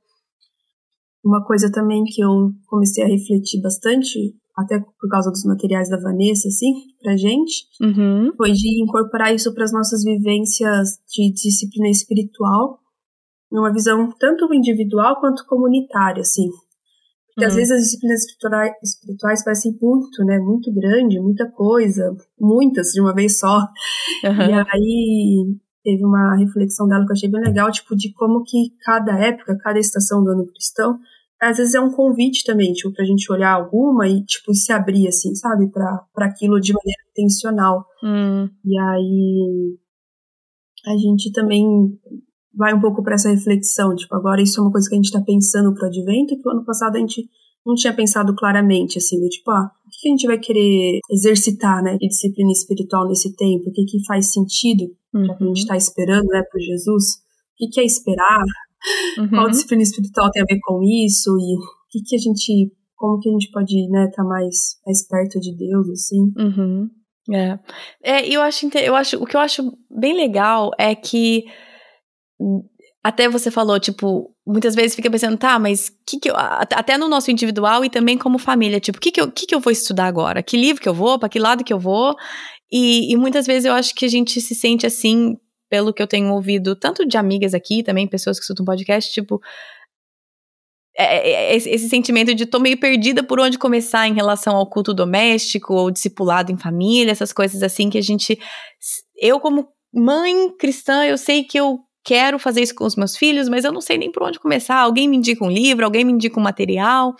[1.25, 5.99] Uma coisa também que eu comecei a refletir bastante, até por causa dos materiais da
[5.99, 8.31] Vanessa, assim, pra gente, uhum.
[8.37, 12.83] foi de incorporar isso para as nossas vivências de disciplina espiritual
[13.53, 16.49] numa visão tanto individual quanto comunitária, assim.
[17.35, 17.59] Porque às uhum.
[17.59, 20.39] vezes as disciplinas espirituais, espirituais parecem muito, né?
[20.39, 23.59] Muito grande, muita coisa, muitas de uma vez só.
[24.25, 24.51] Uhum.
[24.51, 28.75] E aí teve uma reflexão dela que eu achei bem legal, tipo, de como que
[28.85, 30.99] cada época, cada estação do ano cristão,
[31.41, 35.09] às vezes é um convite também, tipo, pra gente olhar alguma e, tipo, se abrir,
[35.09, 37.85] assim, sabe, para aquilo de maneira intencional.
[38.05, 38.49] Hum.
[38.65, 39.77] E aí
[40.87, 41.99] a gente também
[42.55, 45.07] vai um pouco para essa reflexão, tipo, agora isso é uma coisa que a gente
[45.07, 47.29] está pensando pro advento, que o ano passado a gente
[47.65, 51.83] não tinha pensado claramente, assim, do tipo, ah, o que a gente vai querer exercitar,
[51.83, 54.85] né, de disciplina espiritual nesse tempo, o que que faz sentido,
[55.15, 55.25] uhum.
[55.25, 58.45] já que a gente está esperando, né, por Jesus, o que que é esperar,
[59.19, 59.29] uhum.
[59.29, 61.61] qual disciplina espiritual tem a ver com isso, e o
[61.91, 65.39] que que a gente, como que a gente pode, né, estar tá mais, mais perto
[65.41, 66.33] de Deus, assim.
[66.37, 66.91] Uhum.
[67.31, 67.59] É.
[68.03, 71.45] é, eu acho, eu acho, o que eu acho bem legal é que
[73.03, 77.09] até você falou, tipo, muitas vezes fica pensando, tá, mas que que eu, até no
[77.09, 79.73] nosso individual e também como família, tipo, o que que eu, que que eu vou
[79.73, 80.43] estudar agora?
[80.43, 81.19] Que livro que eu vou?
[81.19, 82.15] Para que lado que eu vou?
[82.71, 85.37] E, e muitas vezes eu acho que a gente se sente assim,
[85.69, 89.41] pelo que eu tenho ouvido, tanto de amigas aqui, também pessoas que escutam podcast, tipo,
[90.97, 94.69] é, é, é esse sentimento de tô meio perdida por onde começar em relação ao
[94.69, 98.39] culto doméstico ou discipulado em família, essas coisas assim que a gente.
[99.17, 103.49] Eu, como mãe cristã, eu sei que eu quero fazer isso com os meus filhos,
[103.49, 104.77] mas eu não sei nem por onde começar.
[104.77, 107.15] Alguém me indica um livro, alguém me indica um material.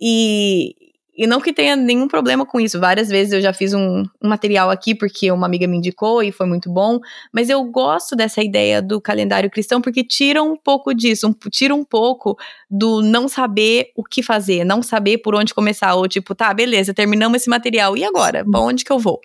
[0.00, 0.74] E,
[1.16, 2.78] e não que tenha nenhum problema com isso.
[2.80, 6.32] Várias vezes eu já fiz um, um, material aqui porque uma amiga me indicou e
[6.32, 6.98] foi muito bom.
[7.32, 11.74] Mas eu gosto dessa ideia do calendário cristão porque tira um pouco disso, um, tira
[11.74, 12.36] um pouco
[12.70, 15.94] do não saber o que fazer, não saber por onde começar.
[15.94, 18.44] Ou tipo, tá, beleza, terminamos esse material, e agora?
[18.44, 19.20] Pra onde que eu vou?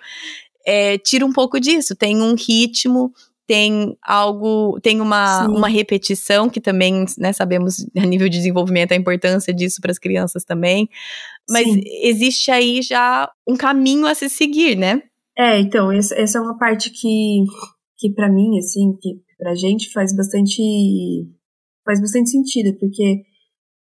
[0.66, 3.12] É, tira um pouco disso, tem um ritmo,
[3.46, 8.96] tem algo, tem uma, uma repetição que também, né, sabemos a nível de desenvolvimento a
[8.96, 10.88] importância disso para as crianças também.
[11.48, 11.80] Mas Sim.
[12.02, 15.02] existe aí já um caminho a se seguir, né?
[15.38, 17.44] É, então, essa, essa é uma parte que,
[17.98, 20.62] que para mim, assim, que pra gente faz bastante
[21.84, 23.22] faz bastante sentido, porque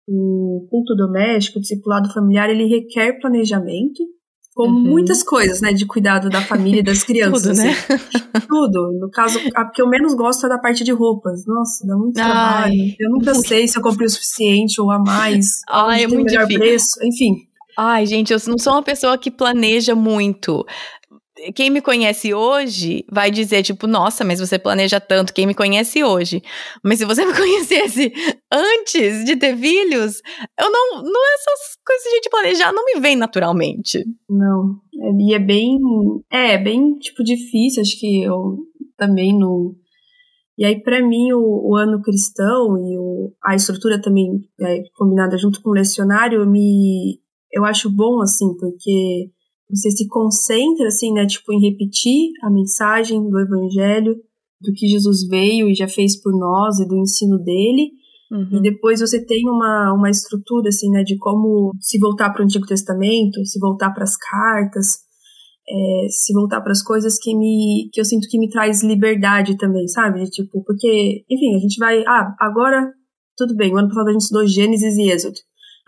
[0.07, 4.03] o culto doméstico, o discipulado familiar, ele requer planejamento,
[4.59, 4.83] como uhum.
[4.83, 7.43] muitas coisas, né, de cuidado da família e das crianças.
[7.43, 7.71] Tudo, né?
[7.71, 7.93] assim.
[7.93, 8.43] né?
[8.49, 8.93] Tudo.
[9.01, 11.47] No caso, a que eu menos gosto é da parte de roupas.
[11.47, 12.25] Nossa, dá muito Ai.
[12.25, 12.97] trabalho.
[12.99, 15.61] Eu nunca sei se eu comprei o suficiente ou a mais.
[15.71, 16.59] Ai, é muito melhor difícil.
[16.59, 17.47] preço, enfim.
[17.79, 20.67] Ai, gente, eu não sou uma pessoa que planeja muito
[21.55, 26.03] quem me conhece hoje vai dizer, tipo, nossa, mas você planeja tanto, quem me conhece
[26.03, 26.43] hoje.
[26.83, 28.13] Mas se você me conhecesse
[28.53, 30.21] antes de ter filhos,
[30.59, 31.03] eu não.
[31.03, 34.05] Não é essas coisas de gente planejar não me vem naturalmente.
[34.29, 34.81] Não.
[35.19, 35.79] E é bem.
[36.31, 37.83] É, é bem, tipo, difícil.
[37.83, 38.59] Acho que eu
[38.97, 39.75] também não.
[40.57, 45.39] E aí, para mim, o, o, ano cristão e o, a estrutura também é, combinada
[45.39, 47.21] junto com o lecionário, me,
[47.53, 49.31] eu acho bom, assim, porque
[49.71, 54.17] você se concentra, assim, né, tipo, em repetir a mensagem do Evangelho,
[54.61, 57.91] do que Jesus veio e já fez por nós e do ensino dele.
[58.31, 58.59] Uhum.
[58.59, 62.45] E depois você tem uma, uma estrutura, assim, né, de como se voltar para o
[62.45, 64.99] Antigo Testamento, se voltar para as cartas,
[65.69, 69.57] é, se voltar para as coisas que me que eu sinto que me traz liberdade
[69.59, 70.25] também, sabe?
[70.25, 72.91] De, tipo, porque, enfim, a gente vai, ah, agora
[73.37, 75.39] tudo bem, o ano passado a gente estudou Gênesis e Êxodo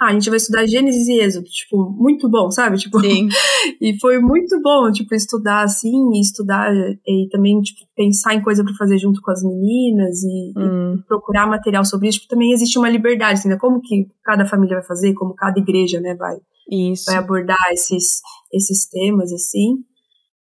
[0.00, 2.78] ah, a gente vai estudar Gênesis e Êxodo, tipo, muito bom, sabe?
[2.78, 3.28] Tipo, Sim.
[3.78, 6.72] e foi muito bom, tipo, estudar assim, e estudar
[7.06, 10.94] e também, tipo, pensar em coisa para fazer junto com as meninas e, hum.
[10.96, 12.20] e, procurar material sobre isso.
[12.20, 13.58] Tipo, também existe uma liberdade, assim, né?
[13.58, 16.38] Como que cada família vai fazer, como cada igreja, né, vai,
[16.70, 17.04] isso.
[17.04, 18.22] vai abordar esses,
[18.54, 19.84] esses temas, assim.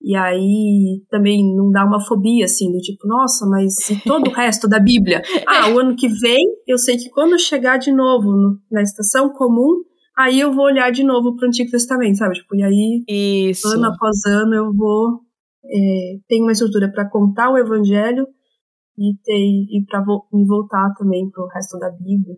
[0.05, 4.33] E aí também não dá uma fobia, assim, do tipo, nossa, mas e todo o
[4.37, 5.23] resto da Bíblia?
[5.47, 8.83] Ah, o ano que vem, eu sei que quando eu chegar de novo no, na
[8.83, 9.83] estação comum,
[10.15, 12.35] aí eu vou olhar de novo para o Antigo Testamento, sabe?
[12.35, 13.05] Tipo, e aí,
[13.49, 13.67] Isso.
[13.69, 15.21] ano após ano, eu vou.
[15.65, 18.27] É, tenho uma estrutura para contar o Evangelho
[18.99, 22.37] e, ter, e para vo me voltar também para o resto da Bíblia.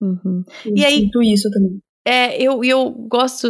[0.00, 0.42] Uhum.
[0.64, 1.82] Eu e aí, sinto isso também.
[2.06, 3.48] É, eu, eu gosto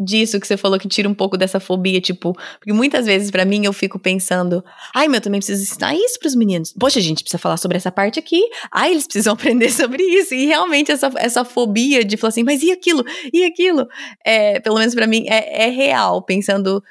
[0.00, 3.44] disso que você falou que tira um pouco dessa fobia, tipo, porque muitas vezes para
[3.44, 6.72] mim eu fico pensando, ai, meu, eu também preciso ensinar isso pros meninos.
[6.78, 8.42] Poxa, a gente precisa falar sobre essa parte aqui.
[8.72, 10.34] Ai, eles precisam aprender sobre isso.
[10.34, 13.04] E realmente essa, essa fobia de falar assim, mas e aquilo?
[13.32, 13.86] E aquilo?
[14.24, 16.82] É, pelo menos para mim é, é real, pensando,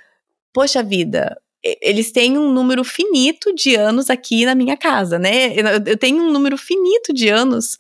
[0.54, 1.36] poxa vida,
[1.82, 5.54] eles têm um número finito de anos aqui na minha casa, né?
[5.86, 7.78] Eu tenho um número finito de anos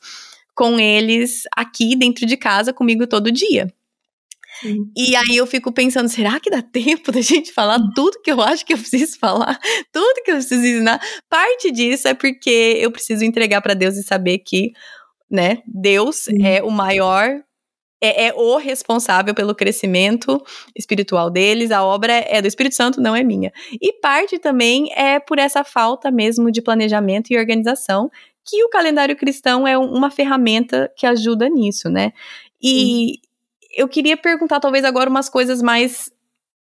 [0.53, 3.71] com eles aqui dentro de casa comigo todo dia.
[4.95, 8.41] E aí eu fico pensando, será que dá tempo da gente falar tudo que eu
[8.41, 9.59] acho que eu preciso falar?
[9.91, 11.01] Tudo que eu preciso ensinar?
[11.29, 14.71] Parte disso é porque eu preciso entregar para Deus e saber que,
[15.29, 17.41] né, Deus é o maior
[18.01, 20.41] é, é, o responsável pelo crescimento
[20.75, 23.51] espiritual deles, a obra é do Espírito Santo, não é minha.
[23.81, 28.09] E parte também é por essa falta mesmo de planejamento e organização,
[28.45, 32.13] que o calendário cristão é uma ferramenta que ajuda nisso, né?
[32.61, 33.19] E
[33.79, 36.11] eu queria perguntar, talvez, agora umas coisas mais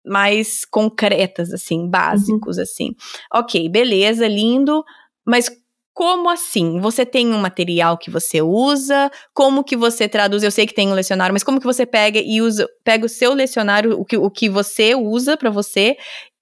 [0.05, 2.63] mais concretas, assim, básicos, uhum.
[2.63, 2.95] assim.
[3.33, 4.83] Ok, beleza, lindo,
[5.25, 5.51] mas
[5.93, 6.79] como assim?
[6.79, 9.11] Você tem um material que você usa?
[9.33, 10.41] Como que você traduz?
[10.41, 13.09] Eu sei que tem um lecionário, mas como que você pega e usa, pega o
[13.09, 15.97] seu lecionário, o que, o que você usa para você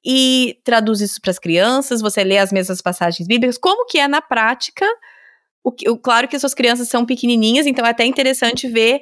[0.06, 2.00] e traduz isso para as crianças?
[2.00, 3.58] Você lê as mesmas passagens bíblicas?
[3.58, 4.86] Como que é na prática?
[5.64, 9.02] O, o, claro que as suas crianças são pequenininhas, então é até interessante ver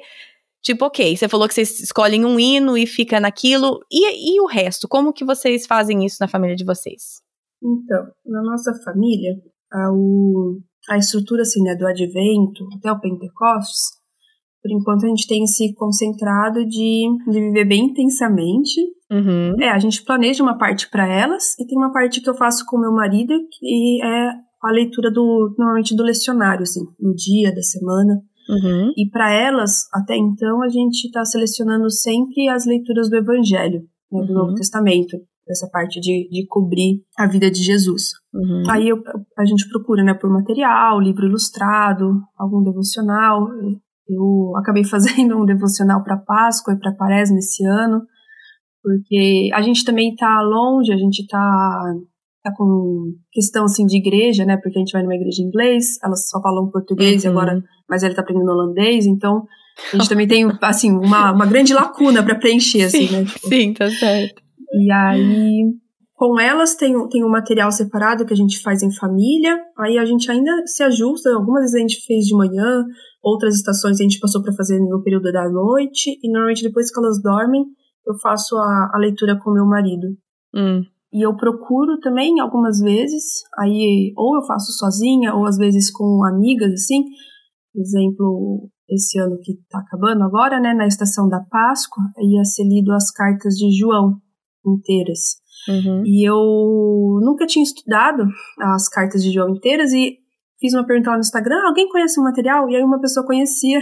[0.66, 3.78] Tipo, ok, você falou que vocês escolhem um hino e fica naquilo.
[3.88, 4.88] E, e o resto?
[4.88, 7.22] Como que vocês fazem isso na família de vocês?
[7.62, 9.36] Então, na nossa família,
[9.72, 10.58] a, o,
[10.90, 13.92] a estrutura assim, né, do advento até o Pentecostes,
[14.60, 18.80] por enquanto a gente tem se concentrado de, de viver bem intensamente.
[19.08, 19.54] Uhum.
[19.60, 22.66] É, a gente planeja uma parte para elas e tem uma parte que eu faço
[22.66, 24.30] com meu marido, que é
[24.64, 28.20] a leitura do normalmente do lecionário, assim, no dia da semana.
[28.48, 28.92] Uhum.
[28.96, 34.22] E para elas, até então, a gente está selecionando sempre as leituras do Evangelho, né,
[34.24, 34.38] do uhum.
[34.38, 35.16] Novo Testamento,
[35.48, 38.10] essa parte de, de cobrir a vida de Jesus.
[38.32, 38.64] Uhum.
[38.70, 39.02] Aí eu,
[39.38, 43.48] a gente procura né, por material, livro ilustrado, algum devocional.
[44.08, 48.02] Eu acabei fazendo um devocional para Páscoa e para Quaresma esse ano,
[48.82, 51.94] porque a gente também está longe, a gente está
[52.50, 54.56] tá com questão assim de igreja, né?
[54.56, 57.30] Porque a gente vai numa igreja em inglês, elas só falam português uhum.
[57.30, 59.44] agora, mas ele tá aprendendo holandês, então
[59.92, 63.24] a gente também tem assim uma, uma grande lacuna para preencher assim, sim, né?
[63.24, 64.42] Tipo, sim, tá certo.
[64.72, 65.72] E aí
[66.14, 70.04] com elas tem, tem um material separado que a gente faz em família, aí a
[70.04, 72.86] gente ainda se ajusta, algumas vezes a gente fez de manhã,
[73.22, 76.98] outras estações a gente passou para fazer no período da noite, e normalmente depois que
[76.98, 77.66] elas dormem,
[78.06, 80.06] eu faço a, a leitura com meu marido.
[80.54, 80.84] Hum.
[81.16, 86.22] E eu procuro também algumas vezes, aí ou eu faço sozinha, ou às vezes com
[86.22, 87.04] amigas, assim.
[87.72, 92.64] Por exemplo, esse ano que está acabando agora, né, na estação da Páscoa, ia ser
[92.64, 94.20] lido as cartas de João
[94.66, 95.38] inteiras.
[95.66, 96.02] Uhum.
[96.04, 98.24] E eu nunca tinha estudado
[98.60, 100.18] as cartas de João inteiras e
[100.60, 102.68] fiz uma pergunta lá no Instagram, ah, alguém conhece o material?
[102.68, 103.78] E aí uma pessoa conhecia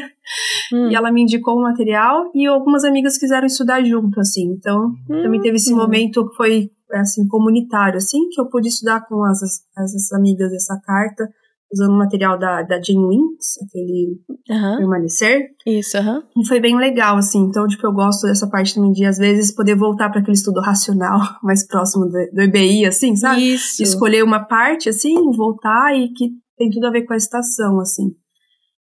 [0.73, 0.89] hum.
[0.89, 4.53] e ela me indicou o material e algumas amigas quiseram estudar junto, assim.
[4.53, 5.23] Então, hum.
[5.23, 5.77] também teve esse hum.
[5.77, 10.53] momento que foi assim comunitário, assim, que eu pude estudar com as, as, as amigas
[10.53, 11.29] essa carta,
[11.73, 14.77] usando o material da, da Jane Winks, aquele uhum.
[14.79, 15.51] Permanecer.
[15.67, 16.17] Isso, aham.
[16.17, 16.43] Uhum.
[16.43, 17.41] E foi bem legal, assim.
[17.41, 20.61] Então, tipo, eu gosto dessa parte também de, às vezes, poder voltar para aquele estudo
[20.61, 23.55] racional mais próximo do, do EBI, assim, sabe?
[23.55, 23.83] Isso.
[23.83, 28.15] Escolher uma parte, assim, voltar e que tem tudo a ver com a estação, assim.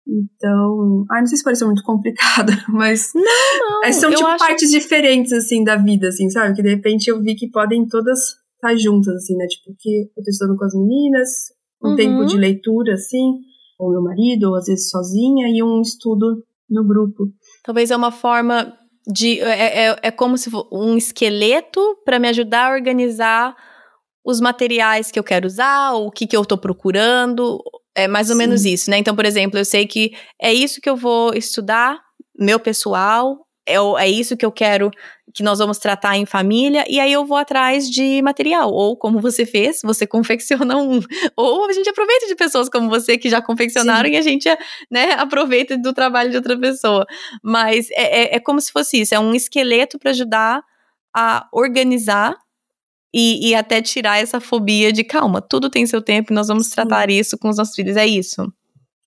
[0.07, 4.45] Então, ai, não sei se pareceu muito complicado, mas não, não, é, são tipo acho...
[4.45, 6.55] partes diferentes assim da vida, assim, sabe?
[6.55, 8.19] Que de repente eu vi que podem todas
[8.55, 9.45] estar juntas, assim, né?
[9.47, 11.29] Tipo, que eu tô estudando com as meninas,
[11.83, 11.95] um uhum.
[11.95, 13.39] tempo de leitura, assim,
[13.77, 17.27] com meu marido, ou às vezes sozinha, e um estudo no grupo.
[17.63, 18.73] Talvez é uma forma
[19.07, 19.39] de.
[19.39, 23.55] É, é, é como se fosse um esqueleto para me ajudar a organizar
[24.23, 27.59] os materiais que eu quero usar, ou o que, que eu tô procurando,
[27.95, 28.39] é mais ou Sim.
[28.39, 28.97] menos isso, né?
[28.97, 31.99] Então, por exemplo, eu sei que é isso que eu vou estudar,
[32.38, 34.91] meu pessoal, é, é isso que eu quero
[35.34, 38.71] que nós vamos tratar em família, e aí eu vou atrás de material.
[38.71, 40.99] Ou como você fez, você confecciona um.
[41.38, 44.15] Ou a gente aproveita de pessoas como você que já confeccionaram Sim.
[44.15, 44.49] e a gente
[44.89, 47.06] né, aproveita do trabalho de outra pessoa.
[47.41, 50.62] Mas é, é, é como se fosse isso, é um esqueleto para ajudar
[51.15, 52.38] a organizar
[53.13, 56.67] e, e até tirar essa fobia de calma, tudo tem seu tempo e nós vamos
[56.67, 56.76] Sim.
[56.76, 58.41] tratar isso com os nossos filhos, é isso.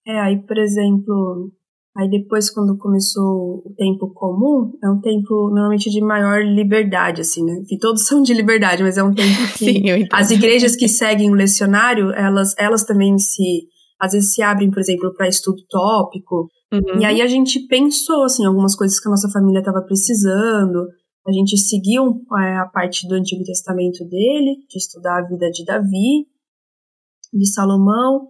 [0.07, 1.51] É, aí, por exemplo,
[1.97, 7.43] aí depois quando começou o tempo comum, é um tempo normalmente de maior liberdade, assim,
[7.43, 7.55] né?
[7.63, 11.31] Enfim, todos são de liberdade, mas é um tempo que Sim, as igrejas que seguem
[11.31, 13.67] o lecionário, elas, elas também se,
[13.99, 17.01] às vezes se abrem, por exemplo, para estudo tópico, uhum.
[17.01, 20.87] e aí a gente pensou, assim, algumas coisas que a nossa família estava precisando,
[21.27, 25.65] a gente seguiu é, a parte do Antigo Testamento dele, de estudar a vida de
[25.65, 26.27] Davi,
[27.33, 28.29] de Salomão,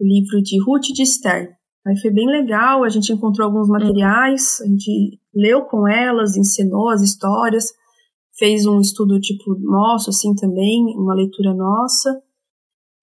[0.00, 1.56] o livro de Ruth e de Esther.
[1.86, 6.88] Aí foi bem legal, a gente encontrou alguns materiais, a gente leu com elas, ensinou
[6.88, 7.66] as histórias,
[8.36, 12.20] fez um estudo tipo nosso, assim também, uma leitura nossa.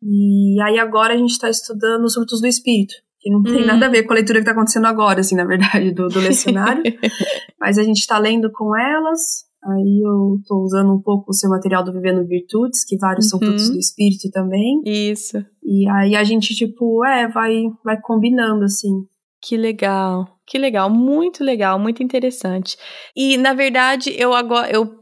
[0.02, 3.66] E aí agora a gente está estudando os frutos do Espírito, que não tem hum.
[3.66, 6.20] nada a ver com a leitura que está acontecendo agora, assim, na verdade, do, do
[6.20, 6.84] lecionário.
[7.58, 9.46] Mas a gente está lendo com elas.
[9.66, 13.40] Aí eu estou usando um pouco o seu material do Vivendo Virtudes, que vários uhum.
[13.40, 14.82] são frutos do espírito também.
[14.86, 15.38] Isso.
[15.64, 19.08] E aí a gente, tipo, é, vai, vai combinando, assim.
[19.42, 20.28] Que legal.
[20.46, 22.76] que legal, muito legal, muito interessante.
[23.16, 25.00] E na verdade, eu agora eu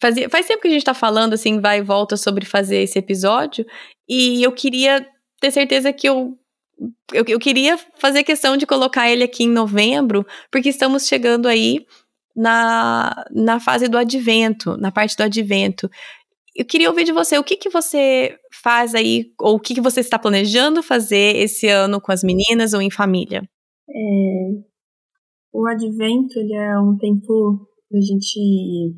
[0.00, 2.98] fazia, faz tempo que a gente tá falando assim, vai e volta sobre fazer esse
[2.98, 3.64] episódio,
[4.08, 5.06] e eu queria
[5.40, 6.36] ter certeza que eu
[7.12, 11.86] eu, eu queria fazer questão de colocar ele aqui em novembro, porque estamos chegando aí
[12.34, 15.90] na, na fase do advento, na parte do advento.
[16.54, 19.80] Eu queria ouvir de você, o que, que você faz aí, ou o que, que
[19.80, 23.42] você está planejando fazer esse ano com as meninas ou em família?
[23.88, 24.48] É,
[25.52, 28.94] o advento, ele é um tempo da gente...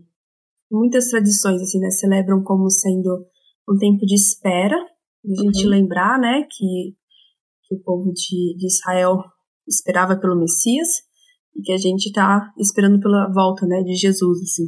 [0.70, 3.24] Muitas tradições, assim, né, celebram como sendo
[3.66, 4.76] um tempo de espera,
[5.24, 5.70] da gente uhum.
[5.70, 6.94] lembrar, né, que,
[7.68, 9.18] que o povo de, de Israel
[9.68, 10.88] esperava pelo Messias,
[11.54, 14.64] e que a gente está esperando pela volta, né, de Jesus, assim.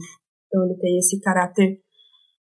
[0.47, 1.79] Então ele tem esse caráter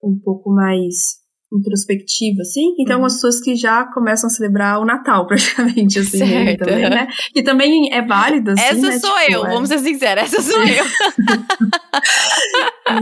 [0.03, 2.75] um pouco mais introspectivo, assim.
[2.79, 3.05] Então, uhum.
[3.05, 7.07] as pessoas que já começam a celebrar o Natal, praticamente, assim, né, também, né?
[7.33, 8.99] Que também é válido, assim, Essa né?
[8.99, 9.49] sou tipo, eu, é...
[9.49, 10.85] vamos ser sinceros, essa sou eu.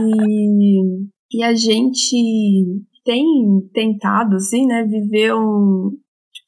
[0.00, 2.16] e, e a gente
[3.04, 3.24] tem
[3.72, 5.90] tentado, assim, né, viver um,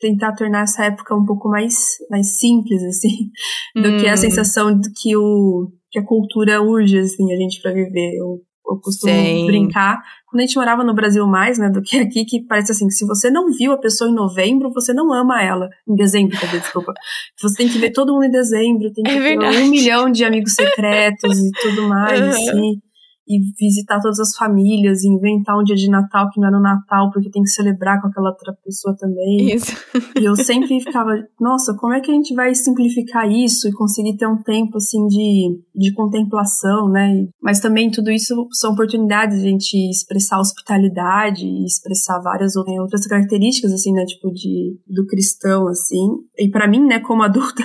[0.01, 3.31] tentar tornar essa época um pouco mais, mais simples, assim,
[3.75, 3.99] do hum.
[3.99, 4.17] que a hum.
[4.17, 8.17] sensação de que, o, que a cultura urge, assim, a gente para viver.
[8.17, 9.47] Eu, eu costumo Sim.
[9.47, 12.89] brincar, quando a gente morava no Brasil mais, né, do que aqui, que parece assim,
[12.89, 15.69] que se você não viu a pessoa em novembro, você não ama ela.
[15.89, 16.93] Em dezembro, dizer, desculpa.
[17.41, 20.25] Você tem que ver todo mundo em dezembro, tem que é ter um milhão de
[20.25, 22.29] amigos secretos e tudo mais, uhum.
[22.29, 22.81] assim
[23.29, 26.63] e visitar todas as famílias, e inventar um dia de Natal que não era o
[26.63, 29.55] Natal, porque tem que celebrar com aquela outra pessoa também.
[29.55, 29.73] Isso.
[30.19, 31.11] E eu sempre ficava,
[31.41, 35.07] nossa, como é que a gente vai simplificar isso e conseguir ter um tempo assim
[35.07, 37.27] de, de contemplação, né?
[37.43, 43.07] Mas também tudo isso são oportunidades de a gente expressar hospitalidade e expressar várias outras
[43.07, 46.07] características assim, né, tipo de do cristão assim.
[46.39, 47.63] E para mim, né, como adulta,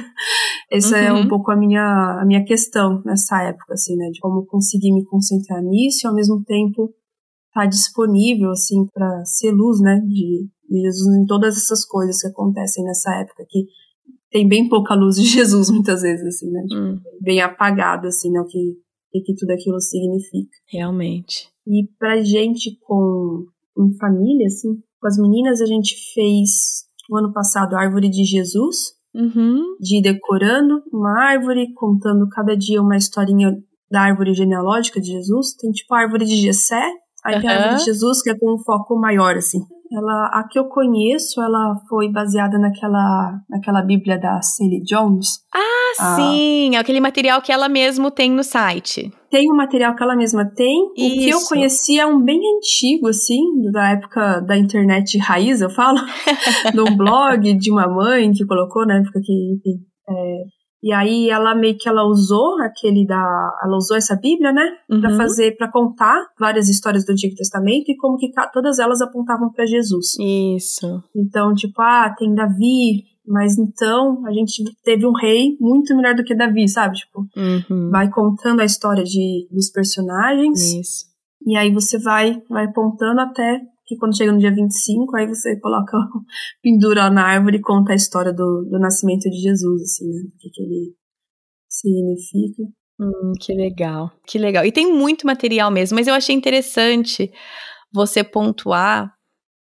[0.71, 1.03] essa uhum.
[1.03, 1.27] é um uhum.
[1.27, 5.61] pouco a minha a minha questão nessa época assim, né, de como conseguir me concentrar
[5.61, 6.93] nisso e ao mesmo tempo
[7.49, 12.21] estar tá disponível assim para ser luz, né, de, de, Jesus em todas essas coisas
[12.21, 13.65] que acontecem nessa época que
[14.31, 16.99] tem bem pouca luz de Jesus muitas vezes assim, né, tipo, hum.
[17.19, 18.77] bem apagado assim, né, o que
[19.13, 20.55] o que tudo aquilo significa.
[20.71, 21.49] Realmente.
[21.67, 23.45] E pra gente com
[23.77, 28.23] em família assim, com as meninas a gente fez o ano passado a árvore de
[28.23, 29.75] Jesus, Uhum.
[29.79, 33.55] de ir decorando uma árvore, contando cada dia uma historinha
[33.89, 36.81] da árvore genealógica de Jesus, tem tipo a árvore de Jessé,
[37.23, 37.41] aí uhum.
[37.41, 39.59] tem a árvore de Jesus que é com um foco maior, assim.
[39.93, 45.41] Ela, a que eu conheço, ela foi baseada naquela, naquela Bíblia da Sally Jones.
[45.53, 46.75] Ah, ah, sim!
[46.75, 49.11] Aquele material que ela mesmo tem no site.
[49.29, 50.91] Tem o um material que ela mesma tem.
[50.95, 51.15] Isso.
[51.15, 55.69] O que eu conhecia é um bem antigo, assim, da época da internet raiz, eu
[55.69, 55.97] falo.
[56.73, 60.43] de um blog de uma mãe que colocou, na época que, enfim, é,
[60.83, 64.99] e aí ela meio que ela usou aquele da, ela usou essa Bíblia, né, uhum.
[64.99, 69.51] para fazer, para contar várias histórias do Antigo Testamento e como que todas elas apontavam
[69.51, 70.17] para Jesus.
[70.19, 71.03] Isso.
[71.15, 76.23] Então, tipo, ah, tem Davi, mas então a gente teve um rei muito melhor do
[76.23, 76.97] que Davi, sabe?
[76.97, 77.89] Tipo, uhum.
[77.91, 80.73] vai contando a história de dos personagens.
[80.73, 81.05] Isso.
[81.45, 85.59] E aí você vai vai apontando até que quando chega no dia 25, aí você
[85.59, 85.97] coloca,
[86.63, 90.21] pendura na árvore e conta a história do, do nascimento de Jesus, assim, né?
[90.33, 90.95] O que, que ele
[91.67, 92.63] significa.
[92.99, 94.65] Hum, que legal, que legal.
[94.65, 97.31] E tem muito material mesmo, mas eu achei interessante
[97.91, 99.13] você pontuar,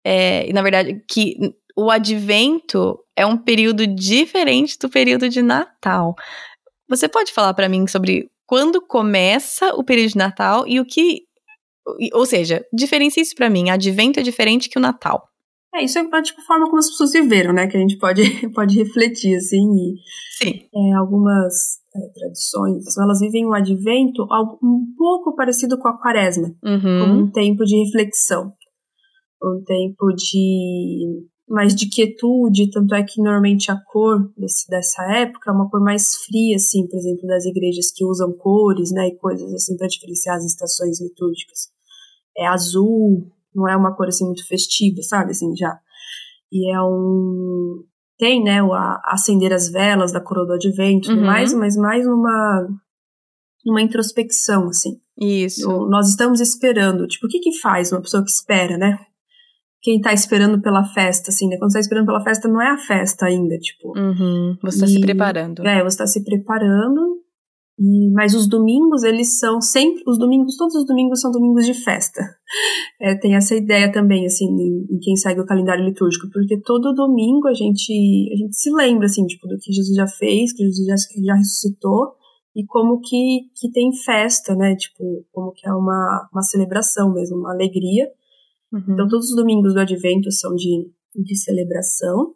[0.04, 1.38] é, na verdade, que
[1.78, 6.16] o advento é um período diferente do período de Natal.
[6.90, 11.27] Você pode falar para mim sobre quando começa o período de Natal e o que
[12.14, 13.70] ou seja, diferencia isso para mim.
[13.70, 15.30] Advento é diferente que o Natal.
[15.76, 17.68] É, isso é a tipo, forma como as pessoas viveram, né?
[17.68, 18.22] Que a gente pode,
[18.54, 19.58] pode refletir, assim.
[19.58, 19.96] E,
[20.38, 20.62] Sim.
[20.74, 21.54] É, algumas
[21.96, 24.24] é, tradições, elas vivem o advento
[24.64, 26.54] um pouco parecido com a quaresma.
[26.64, 27.00] Uhum.
[27.00, 28.52] Como um tempo de reflexão.
[29.44, 35.50] Um tempo de mais de quietude, tanto é que normalmente a cor desse, dessa época
[35.50, 39.16] é uma cor mais fria, assim, por exemplo, das igrejas que usam cores, né, e
[39.16, 41.70] coisas assim para diferenciar as estações litúrgicas
[42.38, 45.78] é azul, não é uma cor assim muito festiva, sabe, assim, já.
[46.52, 47.84] E é um
[48.18, 51.26] tem, né, o a, acender as velas da coroa do advento, uhum.
[51.26, 52.68] mais, mas mais numa
[53.66, 55.00] numa introspecção, assim.
[55.20, 55.70] Isso.
[55.70, 58.98] O, nós estamos esperando, tipo, o que que faz uma pessoa que espera, né?
[59.82, 61.58] Quem tá esperando pela festa, assim, né?
[61.58, 63.98] Quando você tá esperando pela festa, não é a festa ainda, tipo.
[63.98, 64.58] Uhum.
[64.64, 65.68] Você tá e, se preparando.
[65.68, 67.22] É, você tá se preparando
[67.80, 71.74] E, mas os domingos, eles são sempre, os domingos, todos os domingos são domingos de
[71.74, 72.22] festa.
[73.00, 76.96] É, tem essa ideia também, assim, em, em, quem segue o calendário litúrgico, porque todo
[76.96, 77.94] domingo a gente,
[78.34, 81.36] a gente se lembra, assim, tipo, do que Jesus já fez, que Jesus já, já
[81.36, 82.16] ressuscitou,
[82.56, 87.38] e como que, que tem festa, né, tipo, como que é uma, uma celebração mesmo,
[87.38, 88.08] uma alegria.
[88.74, 88.94] Uhum.
[88.94, 92.34] Então, todos os domingos do Advento são de, de celebração.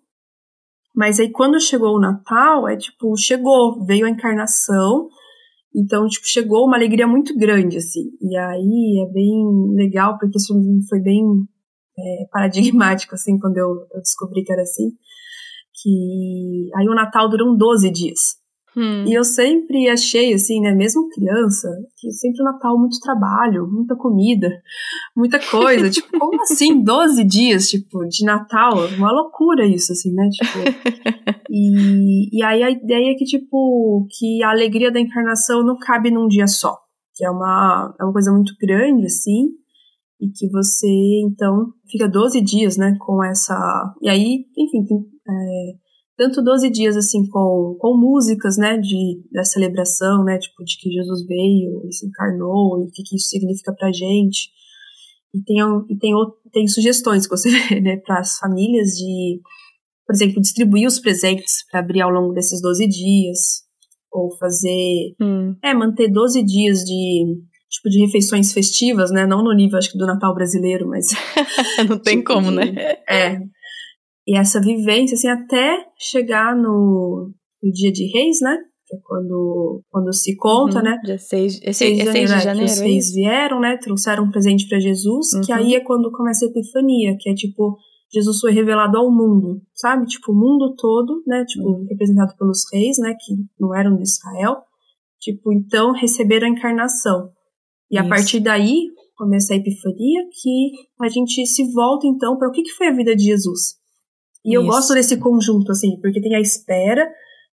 [0.96, 5.10] Mas aí, quando chegou o Natal, é tipo, chegou, veio a encarnação,
[5.76, 8.12] então, tipo, chegou uma alegria muito grande, assim.
[8.22, 10.54] E aí é bem legal, porque isso
[10.90, 11.24] foi bem
[11.98, 14.92] é, paradigmático, assim, quando eu, eu descobri que era assim.
[15.82, 18.41] Que aí o Natal durou 12 dias.
[18.76, 19.04] Hum.
[19.06, 21.68] E eu sempre achei, assim, né, mesmo criança,
[21.98, 24.50] que sempre o Natal muito trabalho, muita comida,
[25.16, 25.90] muita coisa.
[25.92, 28.74] tipo, como assim 12 dias, tipo, de Natal?
[28.98, 30.30] Uma loucura isso, assim, né?
[30.30, 30.60] Tipo,
[31.50, 36.10] e, e aí a ideia é que, tipo, que a alegria da encarnação não cabe
[36.10, 36.78] num dia só.
[37.14, 39.50] Que é uma, é uma coisa muito grande, assim,
[40.22, 40.88] e que você,
[41.26, 43.94] então, fica 12 dias, né, com essa...
[44.02, 45.74] E aí, enfim, tem, é,
[46.22, 50.92] tanto 12 dias assim com, com músicas, né, de da celebração, né, tipo de que
[50.92, 54.52] Jesus veio e se encarnou e o que, que isso significa pra gente.
[55.34, 55.58] E tem
[55.90, 56.14] e tem
[56.54, 59.42] tem sugestões que você vê, né, para as famílias de,
[60.06, 63.64] por exemplo, distribuir os presentes para abrir ao longo desses 12 dias
[64.12, 65.56] ou fazer hum.
[65.64, 69.26] é manter 12 dias de tipo de refeições festivas, né?
[69.26, 71.08] Não no nível acho que do Natal brasileiro, mas
[71.90, 72.76] não tem tipo, como, né?
[73.10, 73.40] É,
[74.28, 78.58] e essa vivência, assim, até chegar no, no dia de reis, né?
[78.86, 81.00] Que é quando, quando se conta, uhum, né?
[81.04, 82.72] Dia 6, é 6, de janeiro, é 6 de janeiro.
[82.72, 83.78] Os reis é vieram, né?
[83.78, 85.42] Trouxeram um presente para Jesus, uhum.
[85.42, 87.78] que aí é quando começa a epifania, que é tipo,
[88.14, 90.06] Jesus foi revelado ao mundo, sabe?
[90.06, 91.44] Tipo, o mundo todo, né?
[91.46, 91.86] Tipo, uhum.
[91.90, 93.16] representado pelos reis, né?
[93.20, 94.58] Que não eram de Israel.
[95.20, 97.32] Tipo, então receberam a encarnação.
[97.90, 98.06] E Isso.
[98.06, 102.64] a partir daí começa a epifania, que a gente se volta então para o que,
[102.64, 103.81] que foi a vida de Jesus.
[104.46, 104.58] E Isso.
[104.58, 107.10] eu gosto desse conjunto, assim, porque tem a espera,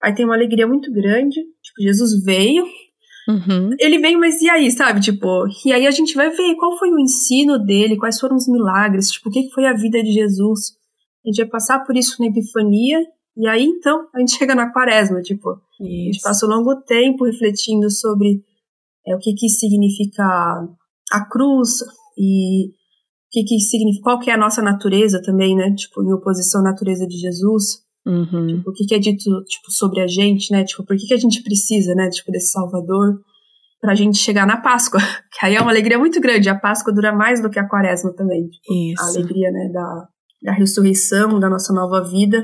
[0.03, 1.41] aí tem uma alegria muito grande.
[1.63, 2.65] Tipo, Jesus veio.
[3.29, 3.71] Uhum.
[3.79, 5.01] Ele veio, mas e aí, sabe?
[5.01, 8.47] Tipo, e aí a gente vai ver qual foi o ensino dele, quais foram os
[8.47, 10.73] milagres, tipo, o que foi a vida de Jesus.
[11.25, 13.01] A gente vai passar por isso na Epifania,
[13.37, 15.83] e aí então a gente chega na Quaresma, tipo, isso.
[15.83, 18.43] a gente passa um longo tempo refletindo sobre
[19.07, 20.23] é, o que que significa
[21.13, 21.79] a cruz
[22.19, 22.73] e
[23.35, 25.75] que, que significa, qual que é a nossa natureza também, né?
[25.75, 27.83] Tipo, em oposição à natureza de Jesus.
[28.07, 28.47] Uhum.
[28.47, 30.63] Tipo, o que, que é dito tipo, sobre a gente, né?
[30.63, 32.09] Tipo, por que, que a gente precisa, né?
[32.11, 33.19] Tipo, desse Salvador
[33.81, 35.01] pra gente chegar na Páscoa.
[35.37, 36.49] Que aí é uma alegria muito grande.
[36.49, 38.49] A Páscoa dura mais do que a Quaresma também.
[38.49, 39.03] Tipo, Isso.
[39.03, 39.69] A alegria, né?
[39.73, 40.09] Da,
[40.45, 42.41] da ressurreição, da nossa nova vida.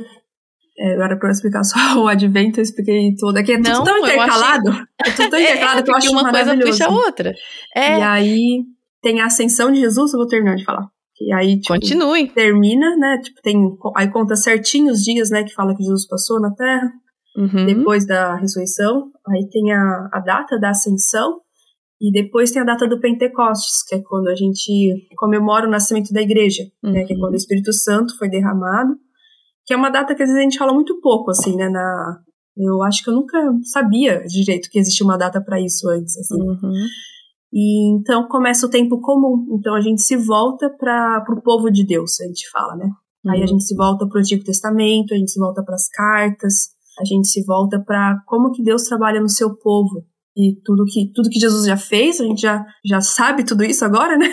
[0.76, 3.36] É, agora para explicar só o advento, eu expliquei tudo.
[3.36, 4.70] Aqui é tudo Não, tão intercalado.
[4.70, 4.84] Achei...
[5.06, 7.32] É tudo tão intercalado é, que eu acho uma coisa puxa a outra.
[7.76, 7.98] É.
[7.98, 8.64] E aí
[9.02, 10.88] tem a ascensão de Jesus, eu vou terminar de falar.
[11.20, 12.28] E aí, tipo, Continue.
[12.28, 13.18] termina, né?
[13.22, 13.56] Tipo, tem.
[13.94, 16.90] Aí conta certinho os dias, né, que fala que Jesus passou na Terra.
[17.36, 17.66] Uhum.
[17.66, 19.10] Depois da ressurreição.
[19.28, 21.40] Aí tem a, a data da ascensão.
[22.00, 26.10] E depois tem a data do Pentecostes, que é quando a gente comemora o nascimento
[26.14, 26.92] da igreja, uhum.
[26.92, 27.04] né?
[27.04, 28.96] Que é quando o Espírito Santo foi derramado.
[29.66, 31.68] Que é uma data que às vezes a gente fala muito pouco, assim, né?
[31.68, 32.18] Na,
[32.56, 36.40] eu acho que eu nunca sabia direito que existia uma data para isso antes, assim.
[36.40, 36.72] Uhum.
[37.52, 39.46] E então começa o tempo comum.
[39.52, 42.86] Então a gente se volta para o povo de Deus, a gente fala, né?
[43.24, 43.32] Uhum.
[43.32, 43.46] Aí a uhum.
[43.48, 46.54] gente se volta para o Antigo Testamento, a gente se volta para as cartas,
[47.00, 50.04] a gente se volta para como que Deus trabalha no seu povo
[50.36, 53.84] e tudo que tudo que Jesus já fez, a gente já, já sabe tudo isso
[53.84, 54.28] agora, né?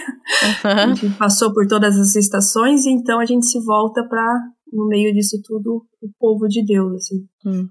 [0.64, 0.72] Uhum.
[0.72, 4.40] A gente passou por todas as estações e então a gente se volta para
[4.72, 7.28] no meio disso tudo o povo de Deus, assim.
[7.46, 7.70] Hum.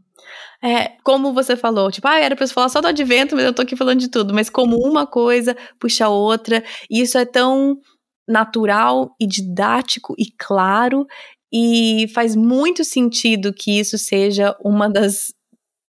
[0.63, 3.53] É, como você falou, tipo, ah, era pra você falar só do advento, mas eu
[3.53, 4.35] tô aqui falando de tudo.
[4.35, 7.79] Mas como uma coisa puxa a outra, e isso é tão
[8.29, 11.07] natural e didático e claro,
[11.53, 15.33] e faz muito sentido que isso seja uma das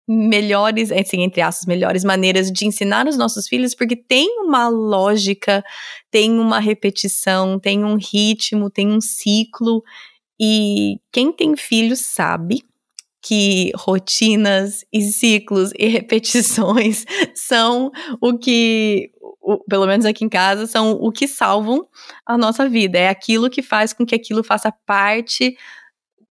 [0.07, 5.63] melhores, assim, entre aspas, melhores maneiras de ensinar os nossos filhos, porque tem uma lógica,
[6.11, 9.81] tem uma repetição, tem um ritmo, tem um ciclo,
[10.39, 12.63] e quem tem filhos sabe
[13.21, 19.11] que rotinas e ciclos e repetições são o que,
[19.41, 21.87] o, pelo menos aqui em casa, são o que salvam
[22.25, 22.99] a nossa vida.
[22.99, 25.57] É aquilo que faz com que aquilo faça parte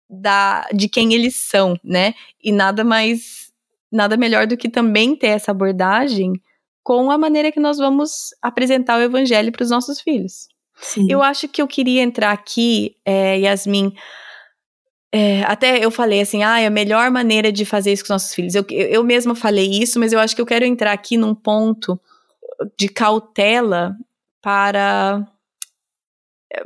[0.09, 2.14] da, de quem eles são, né?
[2.42, 3.53] E nada mais,
[3.92, 6.32] nada melhor do que também ter essa abordagem
[6.82, 10.48] com a maneira que nós vamos apresentar o evangelho para os nossos filhos.
[11.09, 13.93] Eu acho que eu queria entrar aqui, é, Yasmin,
[15.12, 18.11] é, até eu falei assim, ah, é a melhor maneira de fazer isso com os
[18.11, 18.55] nossos filhos.
[18.55, 22.01] Eu, eu, mesma falei isso, mas eu acho que eu quero entrar aqui num ponto
[22.78, 23.97] de cautela
[24.41, 25.26] para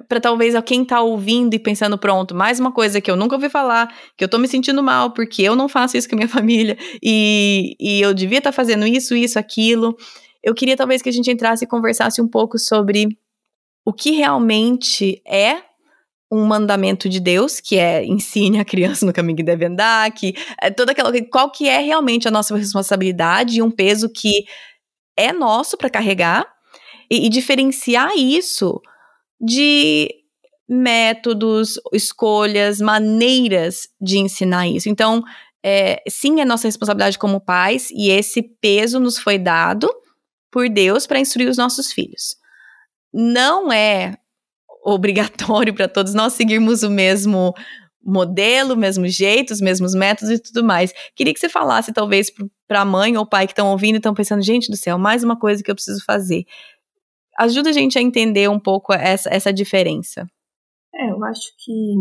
[0.08, 3.50] para talvez quem tá ouvindo e pensando, pronto, mais uma coisa que eu nunca ouvi
[3.50, 6.28] falar, que eu tô me sentindo mal porque eu não faço isso com a minha
[6.30, 9.94] família e, e eu devia estar tá fazendo isso, isso, aquilo.
[10.42, 13.08] Eu queria talvez que a gente entrasse e conversasse um pouco sobre
[13.84, 15.62] o que realmente é
[16.30, 20.34] um mandamento de Deus, que é ensine a criança no caminho que deve andar, que
[20.60, 24.44] é toda aquela qual que é realmente a nossa responsabilidade e um peso que
[25.16, 26.46] é nosso para carregar
[27.10, 28.80] e, e diferenciar isso
[29.40, 30.08] de
[30.68, 34.88] métodos, escolhas, maneiras de ensinar isso.
[34.88, 35.22] Então,
[35.62, 39.88] é, sim, é nossa responsabilidade como pais e esse peso nos foi dado
[40.50, 42.36] por Deus para instruir os nossos filhos.
[43.16, 44.18] Não é
[44.84, 47.54] obrigatório para todos nós seguirmos o mesmo
[48.04, 50.92] modelo, mesmo jeito, os mesmos métodos e tudo mais.
[51.14, 52.30] Queria que você falasse, talvez,
[52.68, 55.24] para a mãe ou pai que estão ouvindo e estão pensando, gente do céu, mais
[55.24, 56.44] uma coisa que eu preciso fazer.
[57.38, 60.28] Ajuda a gente a entender um pouco essa, essa diferença.
[60.94, 61.94] É, eu acho que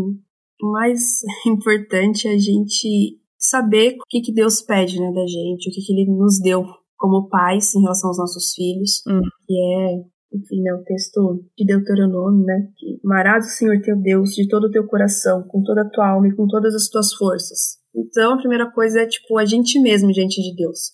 [0.62, 5.68] o mais importante é a gente saber o que, que Deus pede né, da gente,
[5.68, 6.64] o que, que Ele nos deu
[6.96, 9.20] como pais em relação aos nossos filhos, hum.
[9.46, 14.30] que é enfim, né, o texto de Deuteronômio, né, que amarás o Senhor teu Deus
[14.30, 17.14] de todo o teu coração, com toda a tua alma e com todas as tuas
[17.14, 17.78] forças.
[17.94, 20.92] Então, a primeira coisa é, tipo, a gente mesmo diante de Deus.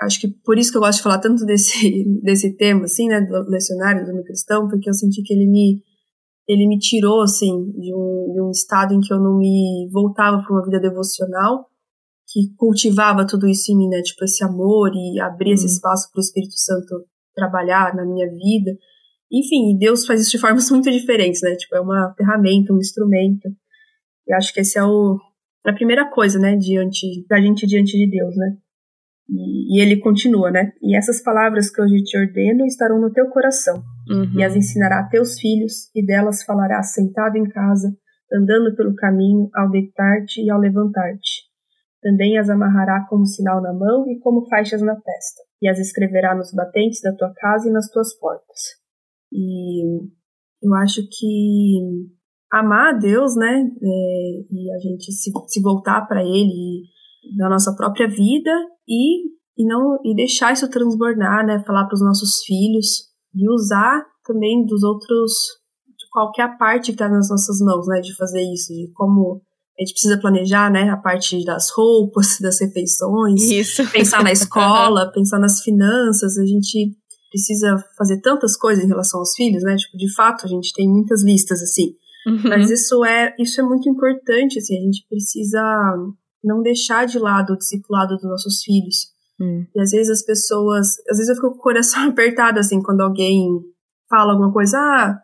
[0.00, 3.20] Acho que por isso que eu gosto de falar tanto desse, desse tema, assim, né,
[3.20, 5.82] do lecionário do meu cristão, porque eu senti que ele me,
[6.48, 10.42] ele me tirou, assim, de um, de um estado em que eu não me voltava
[10.42, 11.66] para uma vida devocional,
[12.30, 15.72] que cultivava tudo isso em mim, né, tipo, esse amor e abrir esse uhum.
[15.72, 17.04] espaço para o Espírito Santo
[17.38, 18.76] trabalhar na minha vida.
[19.30, 21.54] Enfim, Deus faz isso de formas muito diferentes, né?
[21.54, 23.48] Tipo, é uma ferramenta, um instrumento.
[24.26, 25.18] Eu acho que esse é o
[25.66, 28.56] a primeira coisa, né, diante da gente diante de Deus, né?
[29.28, 30.72] E, e, ele continua, né?
[30.82, 34.38] E essas palavras que hoje te ordeno estarão no teu coração, uhum.
[34.38, 37.94] e as ensinará a teus filhos, e delas falarás sentado em casa,
[38.32, 41.47] andando pelo caminho, ao deitar-te e ao levantar-te.
[42.02, 46.34] Também as amarrará como sinal na mão e como faixas na testa e as escreverá
[46.34, 48.58] nos batentes da tua casa e nas tuas portas.
[49.32, 49.84] E
[50.62, 51.80] eu acho que
[52.52, 56.84] amar a Deus, né, é, e a gente se, se voltar para Ele
[57.36, 58.50] na nossa própria vida
[58.88, 64.06] e, e não e deixar isso transbordar, né, falar para os nossos filhos e usar
[64.24, 65.32] também dos outros
[65.86, 69.42] de qualquer parte que está nas nossas mãos, né, de fazer isso, de como
[69.78, 73.88] a gente precisa planejar, né, a parte das roupas, das refeições, Isso.
[73.90, 76.96] pensar na escola, pensar nas finanças, a gente
[77.30, 79.76] precisa fazer tantas coisas em relação aos filhos, né?
[79.76, 81.94] Tipo, de fato, a gente tem muitas listas assim.
[82.26, 82.40] Uhum.
[82.44, 85.62] Mas isso é, isso é muito importante, assim, a gente precisa
[86.42, 89.08] não deixar de lado o discipulado dos nossos filhos.
[89.38, 89.66] Uhum.
[89.74, 93.02] E às vezes as pessoas, às vezes eu fico com o coração apertado assim quando
[93.02, 93.46] alguém
[94.08, 95.18] fala alguma coisa, ah,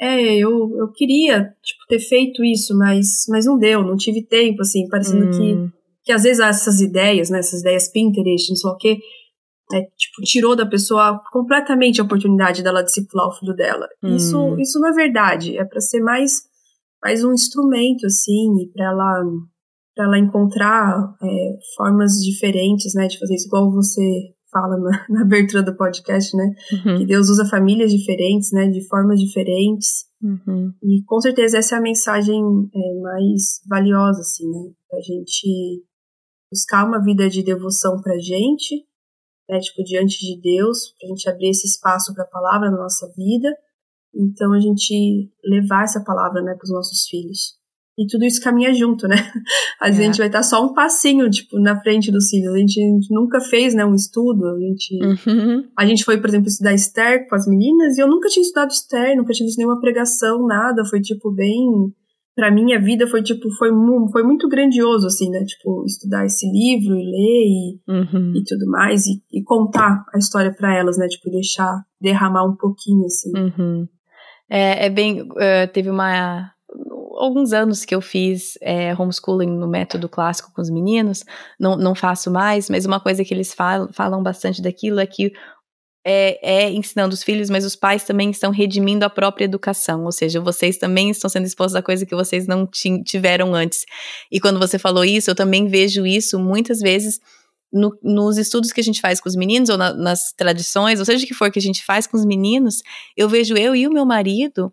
[0.00, 4.62] é, eu, eu queria, tipo, ter feito isso, mas, mas não deu, não tive tempo,
[4.62, 5.30] assim, parecendo hum.
[5.30, 5.72] que,
[6.04, 8.98] que às vezes essas ideias, né, essas ideias Pinterest, não sei o quê,
[9.72, 13.86] é, tipo, tirou da pessoa completamente a oportunidade dela discipular o filho dela.
[14.02, 14.16] Hum.
[14.16, 16.44] Isso, isso não é verdade, é para ser mais,
[17.04, 19.22] mais um instrumento, assim, para ela,
[19.94, 25.22] pra ela encontrar é, formas diferentes, né, de fazer isso, igual você fala na, na,
[25.22, 26.54] abertura do podcast, né?
[26.72, 26.98] Uhum.
[26.98, 28.68] Que Deus usa famílias diferentes, né?
[28.68, 30.06] De formas diferentes.
[30.22, 30.72] Uhum.
[30.82, 32.40] E com certeza essa é a mensagem
[32.74, 34.72] é, mais valiosa, assim, né?
[34.92, 35.84] A gente
[36.50, 38.84] buscar uma vida de devoção pra gente,
[39.48, 39.58] né?
[39.60, 43.48] Tipo, diante de Deus, pra gente abrir esse espaço pra palavra na nossa vida.
[44.14, 47.59] Então a gente levar essa palavra, né, pros nossos filhos
[48.00, 49.16] e tudo isso caminha junto, né?
[49.78, 49.92] A é.
[49.92, 52.54] gente vai estar só um passinho, tipo, na frente dos filhos.
[52.54, 54.46] A gente, a gente nunca fez, né, um estudo.
[54.46, 55.64] A gente, uhum.
[55.76, 58.70] a gente foi, por exemplo, estudar Esther com as meninas e eu nunca tinha estudado
[58.70, 60.82] Esther, nunca tinha visto nenhuma pregação, nada.
[60.86, 61.60] Foi, tipo, bem...
[62.34, 63.68] Pra minha vida foi, tipo, foi,
[64.12, 65.44] foi muito grandioso, assim, né?
[65.44, 68.32] Tipo, estudar esse livro e ler e, uhum.
[68.34, 69.04] e tudo mais.
[69.06, 71.06] E, e contar a história para elas, né?
[71.06, 73.30] Tipo, deixar, derramar um pouquinho, assim.
[73.36, 73.86] Uhum.
[74.48, 75.20] É, é bem...
[75.20, 76.50] Uh, teve uma
[77.18, 81.24] alguns anos que eu fiz é, homeschooling no método clássico com os meninos,
[81.58, 85.32] não, não faço mais, mas uma coisa que eles falam, falam bastante daquilo é que
[86.04, 90.12] é, é, ensinando os filhos, mas os pais também estão redimindo a própria educação, ou
[90.12, 92.66] seja, vocês também estão sendo expostos a coisa que vocês não
[93.04, 93.84] tiveram antes.
[94.32, 97.20] E quando você falou isso, eu também vejo isso muitas vezes
[97.72, 101.04] no, nos estudos que a gente faz com os meninos, ou na, nas tradições, ou
[101.04, 102.82] seja o que for que a gente faz com os meninos,
[103.16, 104.72] eu vejo eu e o meu marido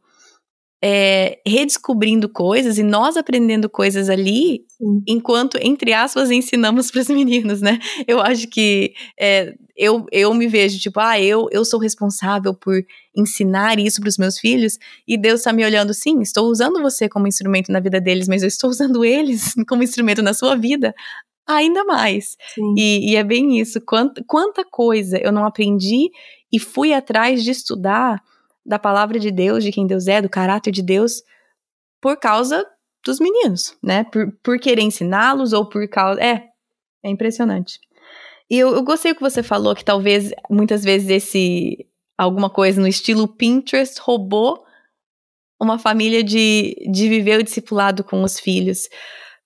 [0.84, 5.02] é, redescobrindo coisas e nós aprendendo coisas ali, Sim.
[5.08, 7.80] enquanto, entre aspas, ensinamos para os meninos, né?
[8.08, 12.84] Eu acho que é, eu, eu me vejo tipo, ah, eu, eu sou responsável por
[13.16, 17.10] ensinar isso para os meus filhos, e Deus está me olhando, sim, estou usando você
[17.10, 20.94] como instrumento na vida deles, mas eu estou usando eles como instrumento na sua vida
[21.48, 22.36] ainda mais.
[22.76, 23.80] E, e, é bem isso.
[23.80, 26.10] Quanta, quanta coisa eu não aprendi
[26.52, 28.22] e fui atrás de estudar
[28.68, 31.24] da palavra de Deus, de quem Deus é, do caráter de Deus,
[32.02, 32.66] por causa
[33.06, 34.04] dos meninos, né?
[34.04, 36.22] Por, por querer ensiná-los ou por causa.
[36.22, 36.44] É,
[37.04, 37.80] é impressionante.
[38.50, 41.88] E eu, eu gostei que você falou que talvez muitas vezes esse
[42.18, 44.66] alguma coisa no estilo Pinterest roubou
[45.60, 48.90] uma família de, de viver o discipulado com os filhos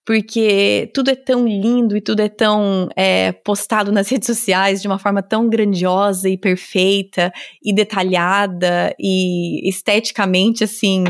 [0.05, 4.87] porque tudo é tão lindo e tudo é tão é, postado nas redes sociais de
[4.87, 7.31] uma forma tão grandiosa e perfeita
[7.63, 11.03] e detalhada e esteticamente assim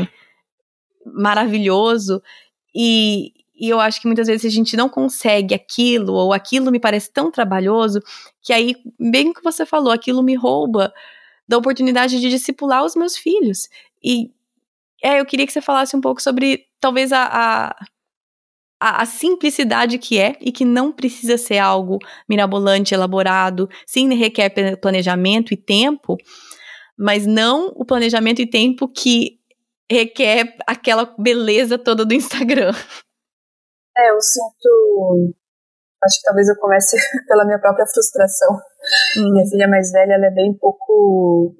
[1.06, 2.22] maravilhoso.
[2.74, 6.80] E, e eu acho que muitas vezes a gente não consegue aquilo ou aquilo me
[6.80, 8.00] parece tão trabalhoso
[8.42, 10.92] que aí bem que você falou aquilo me rouba
[11.48, 13.68] da oportunidade de discipular os meus filhos.
[14.02, 14.30] E
[15.02, 17.76] é, eu queria que você falasse um pouco sobre talvez a, a
[18.82, 24.50] a, a, simplicidade que é e que não precisa ser algo mirabolante, elaborado, sim, requer
[24.80, 26.16] planejamento e tempo,
[26.98, 29.38] mas não o planejamento e tempo que
[29.88, 32.72] requer aquela beleza toda do Instagram.
[33.96, 35.34] É, eu sinto.
[36.02, 36.96] Acho que talvez eu comece
[37.28, 38.56] pela minha própria frustração.
[39.16, 39.32] Hum.
[39.32, 41.54] Minha filha mais velha, ela é bem pouco.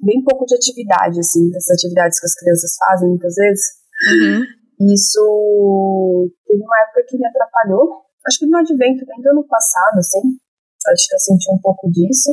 [0.00, 3.64] Bem pouco de atividade, assim, dessas atividades que as crianças fazem muitas vezes.
[4.06, 4.57] Uhum.
[4.80, 8.02] Isso teve uma época que me atrapalhou.
[8.26, 10.38] Acho que no advento, bem do ano passado, assim.
[10.86, 12.30] Acho que eu senti um pouco disso.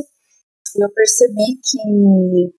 [0.76, 2.54] E eu percebi que.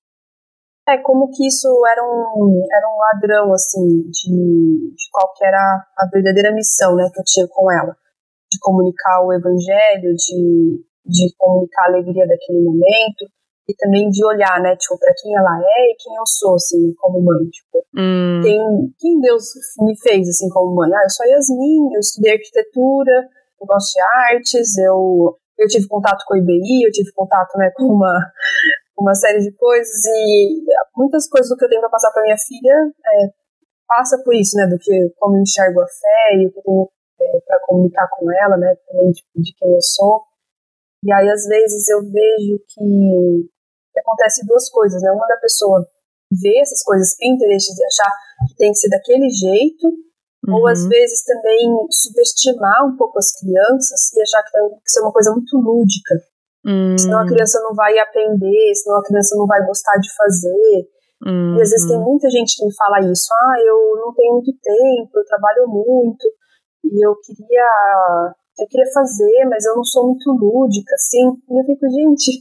[0.89, 5.59] É, como que isso era um, era um ladrão, assim, de, de qual que era
[5.97, 7.95] a verdadeira missão, né, que eu tinha com ela.
[8.49, 13.27] De comunicar o evangelho, de, de comunicar a alegria daquele momento,
[13.68, 16.93] e também de olhar, né, tipo, para quem ela é e quem eu sou, assim,
[16.95, 18.39] como mãe, tipo, hum.
[18.41, 18.59] quem,
[18.97, 19.43] quem Deus
[19.80, 20.89] me fez, assim, como mãe.
[20.93, 23.28] Ah, eu sou Yasmin, eu estudei arquitetura,
[23.59, 24.01] eu gosto de
[24.32, 28.32] artes, eu, eu tive contato com a IBI, eu tive contato, né, com uma,
[28.97, 30.63] uma série de coisas e
[30.95, 32.74] muitas coisas do que eu tenho para passar para minha filha
[33.05, 33.30] é,
[33.86, 36.63] passa por isso, né, do que como eu enxergo a fé e o que eu
[36.63, 36.89] tenho
[37.20, 40.24] é, para comunicar com ela, né, também tipo, de quem eu sou.
[41.03, 43.49] E aí, às vezes, eu vejo que
[43.97, 45.11] que acontece duas coisas, né?
[45.11, 45.85] Uma da pessoa
[46.31, 48.11] ver essas coisas Pinterest e achar
[48.47, 49.87] que tem que ser daquele jeito,
[50.45, 50.55] uhum.
[50.55, 55.01] ou às vezes também subestimar um pouco as crianças e achar que tem que ser
[55.01, 56.15] uma coisa muito lúdica.
[56.65, 56.97] Uhum.
[56.97, 60.89] Senão a criança não vai aprender, senão a criança não vai gostar de fazer.
[61.25, 61.57] Uhum.
[61.57, 64.51] E às vezes tem muita gente que me fala isso, ah, eu não tenho muito
[64.61, 66.27] tempo, eu trabalho muito,
[66.83, 71.29] e eu queria eu queria fazer, mas eu não sou muito lúdica, assim.
[71.49, 72.39] E eu fico, gente,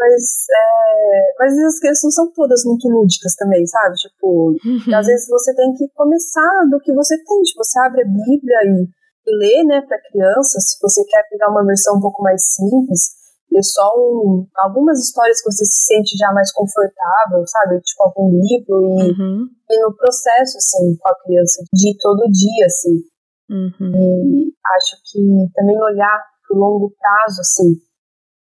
[0.00, 3.94] mas, é, mas as crianças não são todas muito lúdicas também, sabe?
[3.96, 4.96] Tipo, uhum.
[4.96, 7.42] às vezes você tem que começar do que você tem.
[7.42, 8.88] Tipo, você abre a Bíblia e,
[9.28, 10.58] e lê, né, pra criança.
[10.58, 13.10] Se você quer pegar uma versão um pouco mais simples,
[13.52, 17.78] ler só um, algumas histórias que você se sente já mais confortável, sabe?
[17.82, 19.48] Tipo, algum livro e, uhum.
[19.68, 23.04] e no processo, assim, com a criança, de todo dia, assim.
[23.50, 24.48] Uhum.
[24.48, 25.20] E acho que
[25.54, 27.76] também olhar pro longo prazo, assim,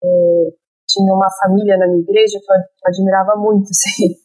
[0.04, 0.61] é,
[0.92, 4.16] tinha uma família na minha igreja que eu admirava muito, assim,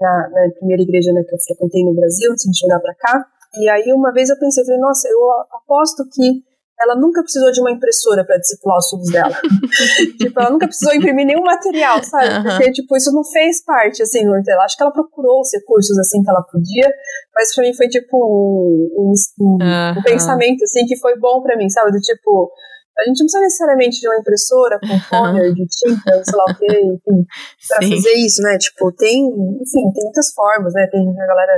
[0.00, 3.26] na, na primeira igreja né, que eu frequentei no Brasil, antes de mudar para cá.
[3.56, 5.20] E aí uma vez eu pensei, falei, nossa, eu
[5.52, 6.42] aposto que
[6.80, 9.36] ela nunca precisou de uma impressora para discipular os filhos dela.
[10.18, 12.34] tipo, ela nunca precisou imprimir nenhum material, sabe?
[12.34, 12.42] Uhum.
[12.42, 14.64] Porque, tipo, isso não fez parte, assim, no dela.
[14.64, 16.90] Acho que ela procurou os recursos, assim, que ela podia,
[17.34, 19.98] mas pra mim foi, tipo, um, um, um, uhum.
[19.98, 21.92] um pensamento, assim, que foi bom para mim, sabe?
[21.92, 22.50] Do tipo,
[22.98, 26.54] a gente não precisa necessariamente de uma impressora com toner, de tinta, sei lá o
[26.56, 27.26] quê, enfim,
[27.68, 27.96] pra Sim.
[27.96, 28.58] fazer isso, né?
[28.58, 30.86] Tipo, tem, enfim, tem muitas formas, né?
[30.90, 31.52] Tem a galera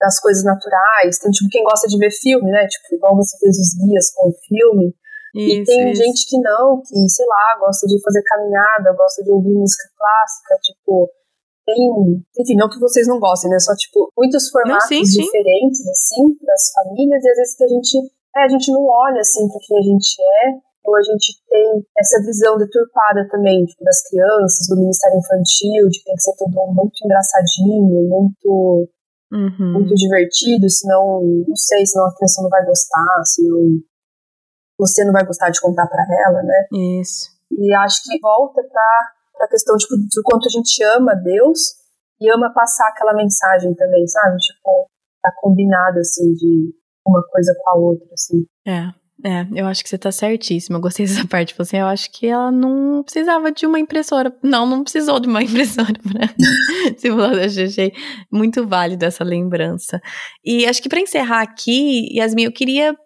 [0.00, 2.66] das coisas naturais, tem tipo quem gosta de ver filme, né?
[2.66, 4.94] Tipo, igual você fez os guias com o filme.
[5.34, 6.02] Isso, e tem isso.
[6.02, 10.54] gente que não, que, sei lá, gosta de fazer caminhada, gosta de ouvir música clássica,
[10.62, 11.10] tipo,
[11.66, 13.58] tem, enfim, não que vocês não gostem, né?
[13.58, 15.90] Só, tipo, muitos formatos não, sim, diferentes, sim.
[15.90, 17.98] assim, para as famílias, e às vezes que a gente,
[18.36, 21.86] é, a gente não olha, assim, para quem a gente é, ou a gente tem
[21.96, 26.36] essa visão deturpada também, tipo, das crianças, do Ministério Infantil, de que tem que ser
[26.36, 28.88] tudo muito engraçadinho, muito,
[29.32, 29.72] uhum.
[29.72, 33.80] muito divertido, senão, não sei, senão a criança não vai gostar, senão
[34.78, 36.66] você não vai gostar de contar para ela, né?
[37.00, 37.30] Isso.
[37.50, 41.76] E acho que volta para a questão tipo, do quanto a gente ama Deus
[42.20, 44.36] e ama passar aquela mensagem também, sabe?
[44.38, 44.88] Tipo,
[45.22, 46.74] tá combinado, assim, de
[47.06, 48.44] uma coisa com a outra, assim.
[48.66, 49.03] É.
[49.22, 50.78] É, eu acho que você tá certíssima.
[50.78, 51.54] Eu gostei dessa parte.
[51.56, 54.34] Você, eu acho que ela não precisava de uma impressora.
[54.42, 57.92] Não, não precisou de uma impressora pra simular da GG.
[58.32, 60.00] Muito válido essa lembrança.
[60.44, 62.96] E acho que para encerrar aqui, Yasmin, eu queria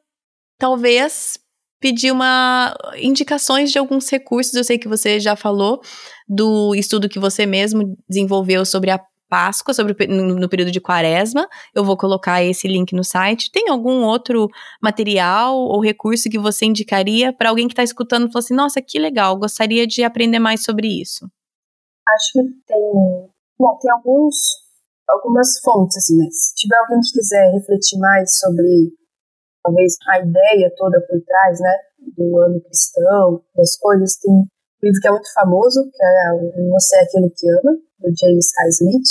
[0.58, 1.38] talvez
[1.80, 4.54] pedir uma indicações de alguns recursos.
[4.54, 5.80] Eu sei que você já falou
[6.28, 10.80] do estudo que você mesmo desenvolveu sobre a Páscoa, sobre o, no, no, período de
[10.80, 11.48] Quaresma.
[11.74, 13.50] Eu vou colocar esse link no site.
[13.52, 14.48] Tem algum outro
[14.82, 18.80] material ou recurso que você indicaria para alguém que está escutando e falou assim: nossa,
[18.80, 21.26] que legal, gostaria de aprender mais sobre isso?
[22.08, 23.30] Acho que tem.
[23.58, 24.36] Bom, tem alguns,
[25.08, 26.26] algumas fontes, assim, né?
[26.30, 28.92] Se tiver alguém que quiser refletir mais sobre
[29.62, 31.76] talvez a ideia toda por trás, né,
[32.16, 34.46] do ano cristão, das coisas, tem
[34.82, 38.68] livro que é muito famoso, que é Você é Aquilo que Ama, do James K.
[38.68, 39.08] Smith.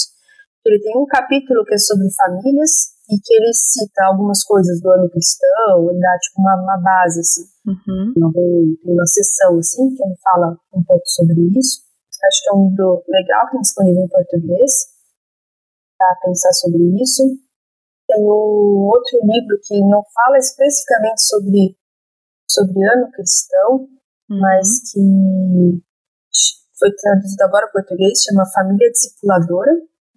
[0.66, 4.92] Ele tem um capítulo que é sobre famílias e que ele cita algumas coisas do
[4.92, 7.46] ano cristão, ele dá tipo uma, uma base, assim.
[7.66, 8.32] Uhum.
[8.34, 11.88] Tem, uma sessão, assim, que ele fala um pouco sobre isso.
[12.24, 14.72] Acho que é um livro legal, tem disponível em português,
[15.98, 17.24] para pensar sobre isso.
[18.08, 21.78] Tem um outro livro que não fala especificamente sobre,
[22.50, 23.88] sobre ano cristão,
[24.30, 24.40] uhum.
[24.40, 25.00] mas que
[26.80, 29.72] foi traduzido agora para português, chama Família Discipuladora,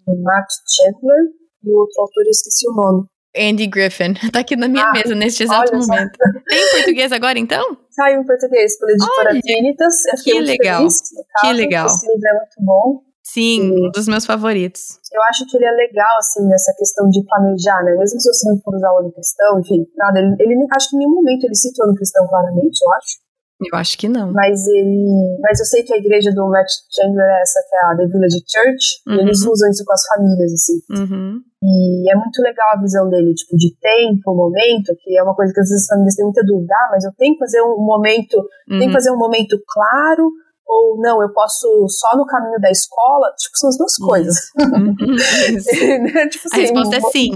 [0.06, 1.24] do Matt Chandler,
[1.64, 3.06] e o outro autor eu esqueci o nome.
[3.36, 6.16] Andy Griffin, tá aqui na minha ah, mesa neste exato momento.
[6.16, 6.40] Só.
[6.48, 7.64] Tem em português agora então?
[7.90, 9.94] Saiu em português pela editora Trinitas.
[10.24, 10.78] Que legal.
[10.78, 11.02] Feliz,
[11.40, 11.86] que legal.
[11.86, 13.10] Esse livro é muito bom.
[13.22, 14.98] Sim, e um dos meus favoritos.
[15.12, 17.94] Eu acho que ele é legal, assim, nessa questão de planejar, né?
[17.94, 20.18] Mesmo se você não for usar o ano cristão, enfim, nada.
[20.18, 23.29] Ele, ele acho que em nenhum momento ele cita o ano cristão claramente, eu acho.
[23.60, 24.32] Eu acho que não.
[24.32, 25.38] Mas ele.
[25.42, 28.06] Mas eu sei que a igreja do Matt Chandler é essa, que é a The
[28.06, 29.14] Village Church, uhum.
[29.16, 30.80] e eles usam isso com as famílias, assim.
[30.90, 31.40] Uhum.
[31.62, 35.52] E é muito legal a visão dele, tipo, de tempo, momento, que é uma coisa
[35.52, 37.76] que às vezes as famílias têm muita dúvida, ah, mas eu tenho que fazer um
[37.84, 38.46] momento, uhum.
[38.68, 38.92] tenho que uhum.
[38.92, 40.30] fazer um momento claro,
[40.66, 44.36] ou não, eu posso só no caminho da escola, tipo, são as duas coisas.
[44.58, 44.94] Uhum.
[46.30, 47.30] tipo assim, a resposta é sim.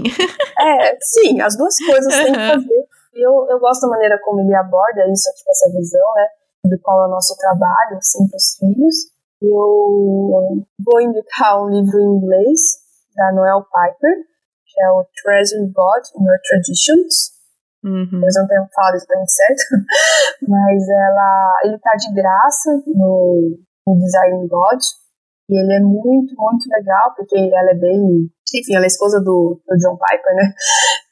[0.57, 2.85] É, sim, as duas coisas tem que fazer.
[3.15, 6.27] Eu, eu gosto da maneira como ele aborda isso, tipo, essa visão, né,
[6.65, 8.95] do qual é o nosso trabalho, assim, para os filhos.
[9.41, 12.59] Eu vou indicar um livro em inglês,
[13.15, 14.15] da Noel Piper,
[14.67, 17.35] que é o Treasure God in Your Traditions,
[17.85, 18.19] Uhum.
[18.19, 19.63] Eles não tenho falado exatamente certo,
[20.49, 24.81] mas ela, ele tá de graça no, no Design God,
[25.47, 28.27] e ele é muito, muito legal, porque ela é bem.
[28.55, 30.53] Enfim, ela é esposa do, do John Piper, né?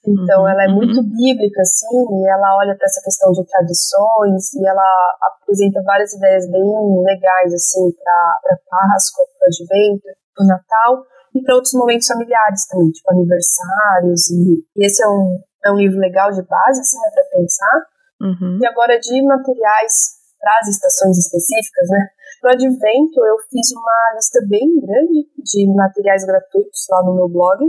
[0.05, 1.09] Então uhum, ela é muito uhum.
[1.15, 6.49] bíblica, assim, e ela olha para essa questão de tradições, e ela apresenta várias ideias
[6.51, 6.63] bem
[7.07, 13.11] legais, assim, para Páscoa, para Advento, para Natal, e para outros momentos familiares também, tipo
[13.11, 17.39] aniversários, e, e esse é um, é um livro legal de base, assim, né, para
[17.39, 17.93] pensar.
[18.21, 18.59] Uhum.
[18.61, 22.07] E agora de materiais para as estações específicas, né?
[22.41, 27.63] Pro Advento eu fiz uma lista bem grande de materiais gratuitos lá no meu blog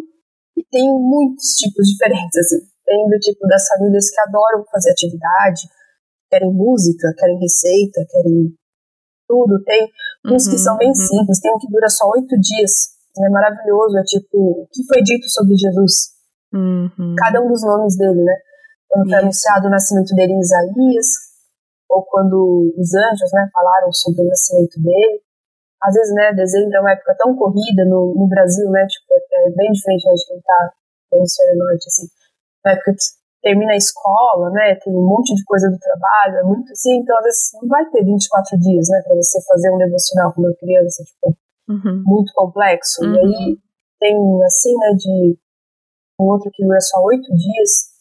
[0.57, 2.61] e tem muitos tipos diferentes, assim.
[2.85, 5.63] Tem do tipo das famílias que adoram fazer atividade,
[6.31, 8.55] querem música, querem receita, querem
[9.27, 9.63] tudo.
[9.65, 9.89] Tem
[10.27, 10.95] uns uhum, que são bem uhum.
[10.95, 12.95] simples, tem um que dura só oito dias.
[13.17, 16.15] É maravilhoso, é tipo, o que foi dito sobre Jesus?
[16.53, 17.15] Uhum.
[17.17, 18.35] Cada um dos nomes dele, né?
[18.89, 21.07] Quando foi anunciado o nascimento dele em Isaías,
[21.89, 25.23] ou quando os anjos, né, falaram sobre o nascimento dele.
[25.85, 29.51] Às vezes, né, dezembro é uma época tão corrida no, no Brasil, né, tipo, é
[29.51, 30.72] bem diferente né, de quem tá
[31.12, 32.09] no hemisfério norte, assim.
[32.64, 33.05] Uma época que
[33.45, 37.16] termina a escola, né, tem um monte de coisa do trabalho, é muito assim, então
[37.18, 40.55] às vezes não vai ter 24 dias, né, para você fazer um devocional com uma
[40.57, 41.37] criança, tipo,
[41.68, 42.03] uhum.
[42.07, 43.05] muito complexo.
[43.05, 43.14] Uhum.
[43.14, 43.59] E aí
[44.01, 45.39] tem, assim, né, de
[46.18, 47.93] um outro que dura só oito dias.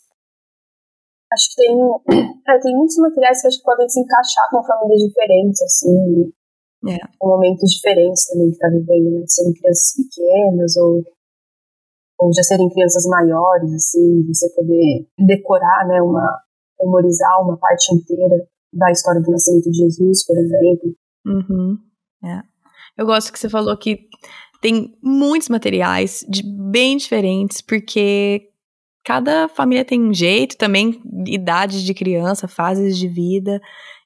[1.33, 1.75] Acho que tem,
[2.47, 6.31] é, tem muitos materiais que acho que podem se encaixar com famílias diferentes, assim,
[6.87, 6.97] é.
[7.17, 9.21] com momentos diferentes também que tá vivendo, né?
[9.23, 11.03] De serem crianças pequenas ou,
[12.19, 16.39] ou já serem crianças maiores, assim, você poder decorar, né, uma,
[16.79, 18.35] memorizar uma parte inteira
[18.71, 20.95] da história do nascimento de Jesus, por exemplo.
[21.25, 21.77] Uhum.
[22.23, 22.41] É.
[22.97, 24.07] Eu gosto que você falou que
[24.61, 28.49] tem muitos materiais de, bem diferentes, porque
[29.03, 33.61] cada família tem um jeito, também idades de criança, fases de vida,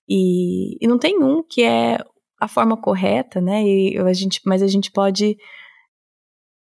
[0.09, 1.97] e, e não tem um que é
[2.39, 3.63] a forma correta, né?
[3.63, 5.37] E a gente, mas a gente pode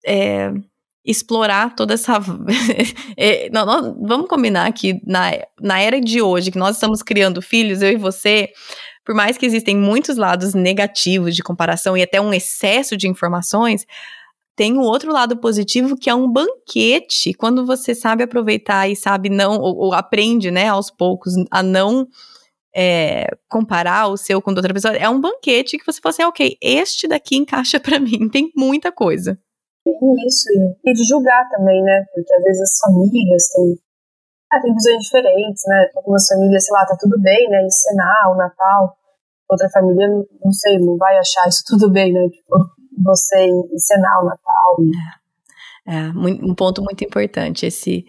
[0.07, 0.53] é,
[1.05, 2.20] explorar toda essa.
[3.16, 7.83] é, não, vamos combinar que na, na era de hoje, que nós estamos criando filhos,
[7.83, 8.51] eu e você,
[9.05, 13.87] por mais que existem muitos lados negativos de comparação e até um excesso de informações,
[14.55, 19.31] tem um outro lado positivo que é um banquete, quando você sabe aproveitar e sabe
[19.31, 22.07] não, ou, ou aprende, né, aos poucos, a não
[22.75, 26.57] é, comparar o seu com outra pessoa, é um banquete que você fala assim, ok,
[26.61, 29.39] este daqui encaixa para mim, tem muita coisa.
[30.27, 33.75] Isso, e, e de julgar também, né, porque às vezes as famílias têm,
[34.53, 38.37] ah, tem visões diferentes, né, algumas famílias, sei lá, tá tudo bem, né, encenar o
[38.37, 38.97] Natal,
[39.51, 42.57] outra família, não sei, não vai achar isso tudo bem, né, tipo,
[43.05, 44.77] você encenar o Natal.
[45.89, 48.05] É, é um ponto muito importante, esse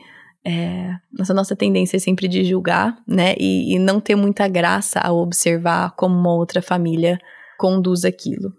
[0.46, 5.00] é, nossa nossa tendência é sempre de julgar, né, e, e, não ter muita graça
[5.00, 7.18] ao observar como uma outra família
[7.58, 8.52] conduz aquilo.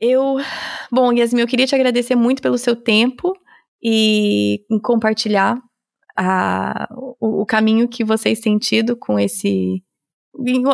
[0.00, 0.36] Eu,
[0.90, 3.32] bom, Yasmin, eu queria te agradecer muito pelo seu tempo
[3.82, 5.56] e compartilhar
[6.16, 6.88] a,
[7.20, 9.82] o, o caminho que vocês têm tido com esse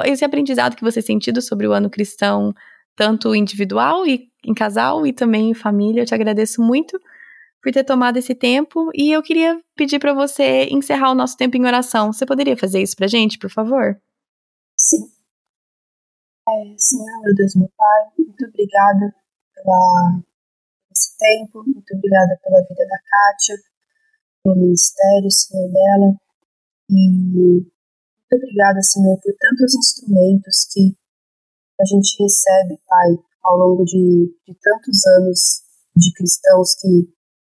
[0.05, 2.53] esse aprendizado que vocês têm tido sobre o ano cristão,
[2.97, 6.03] tanto individual e em casal e também em família.
[6.03, 6.99] Eu te agradeço muito
[7.63, 11.57] por ter tomado esse tempo e eu queria pedir para você encerrar o nosso tempo
[11.57, 12.13] em oração.
[12.13, 13.97] Você poderia fazer isso pra gente, por favor?
[14.77, 15.09] Sim.
[16.49, 19.15] É, Senhor, meu Deus, meu Pai, muito obrigada
[19.55, 20.21] pela
[20.91, 23.57] esse tempo, muito obrigada pela vida da Kátia,
[24.43, 26.15] pelo ministério, Senhor, dela,
[26.91, 27.73] e muito
[28.33, 30.95] obrigada, Senhor, por tantos instrumentos que
[31.81, 35.63] a gente recebe, Pai, ao longo de, de tantos anos
[35.97, 37.09] de cristãos que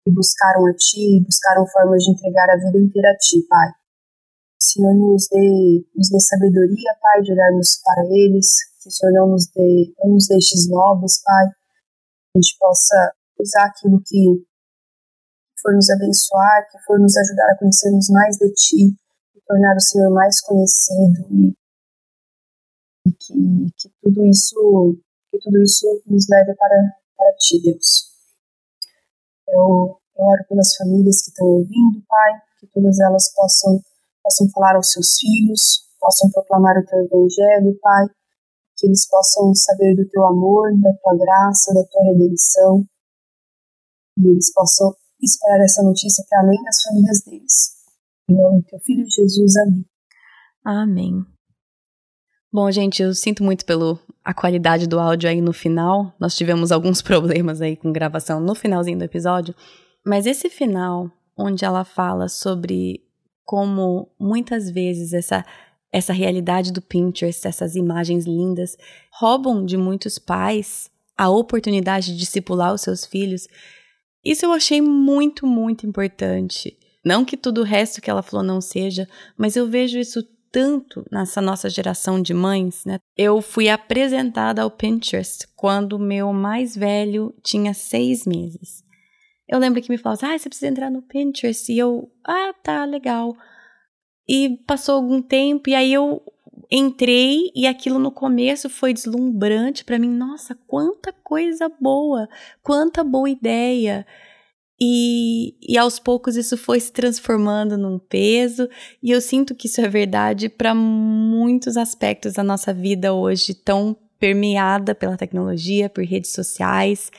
[0.05, 3.69] que buscaram a Ti, buscaram formas de entregar a vida inteira a Ti, Pai.
[3.69, 8.49] Que o Senhor nos dê, nos dê sabedoria, Pai, de olharmos para eles,
[8.83, 13.13] que o Senhor não nos, dê, não nos deixe nobres, Pai, que a gente possa
[13.39, 14.45] usar aquilo que
[15.61, 18.97] for nos abençoar, que for nos ajudar a conhecermos mais de Ti,
[19.37, 21.55] e tornar o Senhor mais conhecido e,
[23.07, 24.99] e que, que tudo isso
[25.31, 26.77] que tudo isso nos leve para,
[27.17, 28.12] para Ti, Deus.
[29.53, 33.81] Eu, eu oro pelas famílias que estão ouvindo, Pai, que todas elas possam,
[34.23, 38.07] possam falar aos seus filhos, possam proclamar o Teu Evangelho, Pai,
[38.79, 42.87] que eles possam saber do Teu amor, da Tua graça, da Tua redenção,
[44.19, 47.73] e eles possam espalhar essa notícia para além das famílias deles.
[48.29, 49.87] Em nome do Teu Filho Jesus, amém.
[50.65, 51.27] Amém.
[52.53, 56.15] Bom, gente, eu sinto muito pelo a qualidade do áudio aí no final.
[56.19, 59.55] Nós tivemos alguns problemas aí com gravação no finalzinho do episódio,
[60.05, 63.01] mas esse final onde ela fala sobre
[63.45, 65.45] como muitas vezes essa
[65.93, 68.79] essa realidade do Pinterest, essas imagens lindas,
[69.13, 73.47] roubam de muitos pais a oportunidade de discipular os seus filhos.
[74.25, 76.79] Isso eu achei muito, muito importante.
[77.05, 79.07] Não que tudo o resto que ela falou não seja,
[79.37, 82.99] mas eu vejo isso tanto nessa nossa geração de mães, né?
[83.17, 88.85] Eu fui apresentada ao Pinterest quando meu mais velho tinha seis meses.
[89.49, 91.73] Eu lembro que me falavam, ah, você precisa entrar no Pinterest.
[91.73, 93.35] E eu, ah, tá, legal.
[94.29, 96.23] E passou algum tempo, e aí eu
[96.71, 100.09] entrei e aquilo no começo foi deslumbrante para mim.
[100.09, 102.29] Nossa, quanta coisa boa,
[102.63, 104.07] quanta boa ideia.
[104.85, 108.69] E, e aos poucos isso foi se transformando num peso,
[109.01, 113.97] e eu sinto que isso é verdade para muitos aspectos da nossa vida hoje, tão
[114.19, 117.13] permeada pela tecnologia, por redes sociais.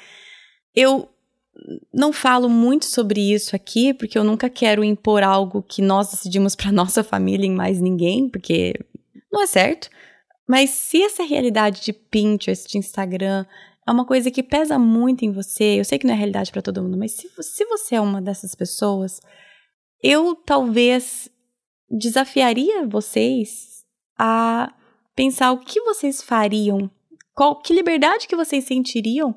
[0.76, 1.08] Eu
[1.94, 6.58] não falo muito sobre isso aqui, porque eu nunca quero impor algo que nós decidimos
[6.58, 8.74] para nossa família em mais ninguém, porque
[9.32, 9.90] não é certo.
[10.46, 13.46] Mas se essa realidade de Pinterest, de Instagram,
[13.88, 15.80] é uma coisa que pesa muito em você.
[15.80, 18.22] Eu sei que não é realidade para todo mundo, mas se, se você é uma
[18.22, 19.20] dessas pessoas,
[20.02, 21.30] eu talvez
[21.90, 23.84] desafiaria vocês
[24.18, 24.74] a
[25.16, 26.90] pensar o que vocês fariam,
[27.34, 29.36] qual que liberdade que vocês sentiriam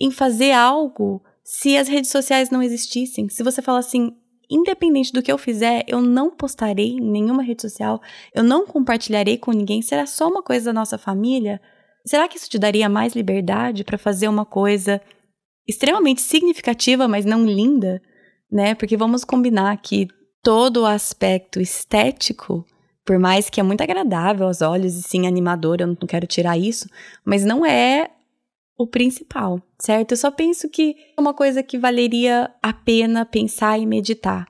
[0.00, 3.28] em fazer algo se as redes sociais não existissem.
[3.28, 4.16] Se você fala assim,
[4.48, 8.00] independente do que eu fizer, eu não postarei em nenhuma rede social,
[8.34, 11.60] eu não compartilharei com ninguém, será só uma coisa da nossa família?
[12.06, 15.00] Será que isso te daria mais liberdade para fazer uma coisa
[15.68, 18.02] extremamente significativa, mas não linda,
[18.50, 18.74] né?
[18.74, 20.08] Porque vamos combinar que
[20.42, 22.66] todo o aspecto estético,
[23.04, 26.58] por mais que é muito agradável aos olhos e sim animador, eu não quero tirar
[26.58, 26.88] isso,
[27.24, 28.10] mas não é
[28.78, 30.12] o principal, certo?
[30.12, 34.48] Eu só penso que é uma coisa que valeria a pena pensar e meditar.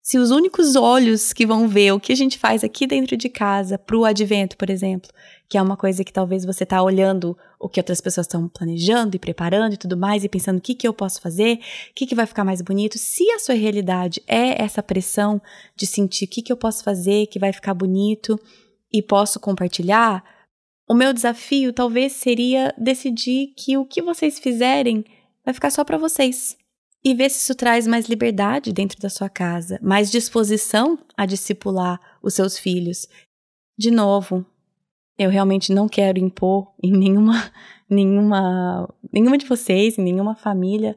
[0.00, 3.28] Se os únicos olhos que vão ver o que a gente faz aqui dentro de
[3.28, 5.10] casa, para o advento, por exemplo,
[5.52, 9.14] que é uma coisa que talvez você está olhando o que outras pessoas estão planejando
[9.14, 11.58] e preparando e tudo mais, e pensando o que, que eu posso fazer,
[11.90, 12.96] o que, que vai ficar mais bonito.
[12.96, 15.42] Se a sua realidade é essa pressão
[15.76, 18.40] de sentir o que, que eu posso fazer que vai ficar bonito
[18.90, 20.24] e posso compartilhar,
[20.88, 25.04] o meu desafio talvez seria decidir que o que vocês fizerem
[25.44, 26.56] vai ficar só para vocês.
[27.04, 32.00] E ver se isso traz mais liberdade dentro da sua casa, mais disposição a discipular
[32.22, 33.06] os seus filhos.
[33.76, 34.46] De novo,
[35.18, 37.34] eu realmente não quero impor em nenhuma,
[37.88, 40.96] nenhuma, nenhuma de vocês, em nenhuma família,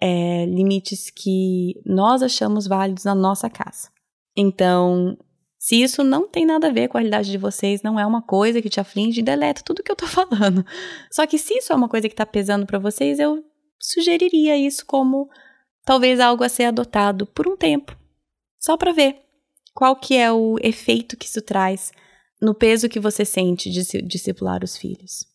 [0.00, 3.90] é, limites que nós achamos válidos na nossa casa.
[4.36, 5.16] Então,
[5.58, 8.22] se isso não tem nada a ver com a realidade de vocês, não é uma
[8.22, 10.64] coisa que te aflige, deleta tudo que eu tô falando.
[11.10, 13.44] Só que se isso é uma coisa que tá pesando para vocês, eu
[13.80, 15.28] sugeriria isso como
[15.84, 17.96] talvez algo a ser adotado por um tempo,
[18.60, 19.22] só para ver
[19.74, 21.92] qual que é o efeito que isso traz
[22.40, 25.26] no peso que você sente de discipular os filhos.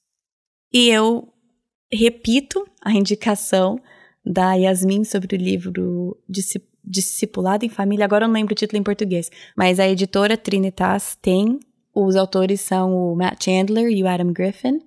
[0.71, 1.27] E eu
[1.91, 3.79] repito a indicação
[4.25, 6.17] da Yasmin sobre o livro
[6.83, 8.05] Discipulado em Família.
[8.05, 11.59] Agora eu não lembro o título em português, mas a editora Trinitas tem.
[11.93, 14.81] Os autores são o Matt Chandler e o Adam Griffin.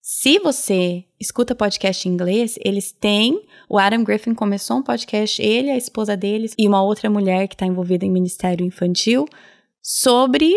[0.00, 3.42] Se você escuta podcast em inglês, eles têm.
[3.68, 7.54] O Adam Griffin começou um podcast, ele, a esposa deles e uma outra mulher que
[7.54, 9.26] está envolvida em ministério infantil,
[9.82, 10.52] sobre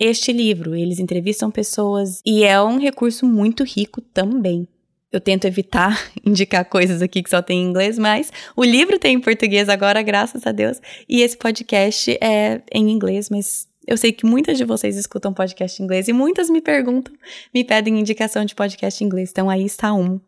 [0.00, 0.74] este livro.
[0.74, 4.66] Eles entrevistam pessoas e é um recurso muito rico também.
[5.12, 9.16] Eu tento evitar indicar coisas aqui que só tem em inglês, mas o livro tem
[9.16, 14.12] em português agora, graças a Deus, e esse podcast é em inglês, mas eu sei
[14.12, 17.12] que muitas de vocês escutam podcast em inglês e muitas me perguntam,
[17.52, 20.20] me pedem indicação de podcast em inglês, então aí está um.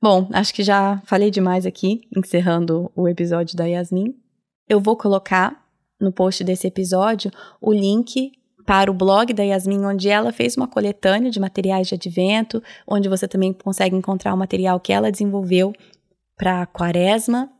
[0.00, 4.14] Bom, acho que já falei demais aqui, encerrando o episódio da Yasmin.
[4.66, 5.62] Eu vou colocar
[6.00, 8.32] no post desse episódio o link
[8.70, 13.08] para o blog da Yasmin, onde ela fez uma coletânea de materiais de advento, onde
[13.08, 15.72] você também consegue encontrar o material que ela desenvolveu
[16.36, 17.50] para a quaresma.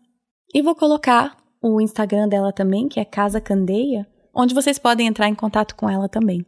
[0.54, 5.26] E vou colocar o Instagram dela também, que é Casa Candeia, onde vocês podem entrar
[5.26, 6.46] em contato com ela também.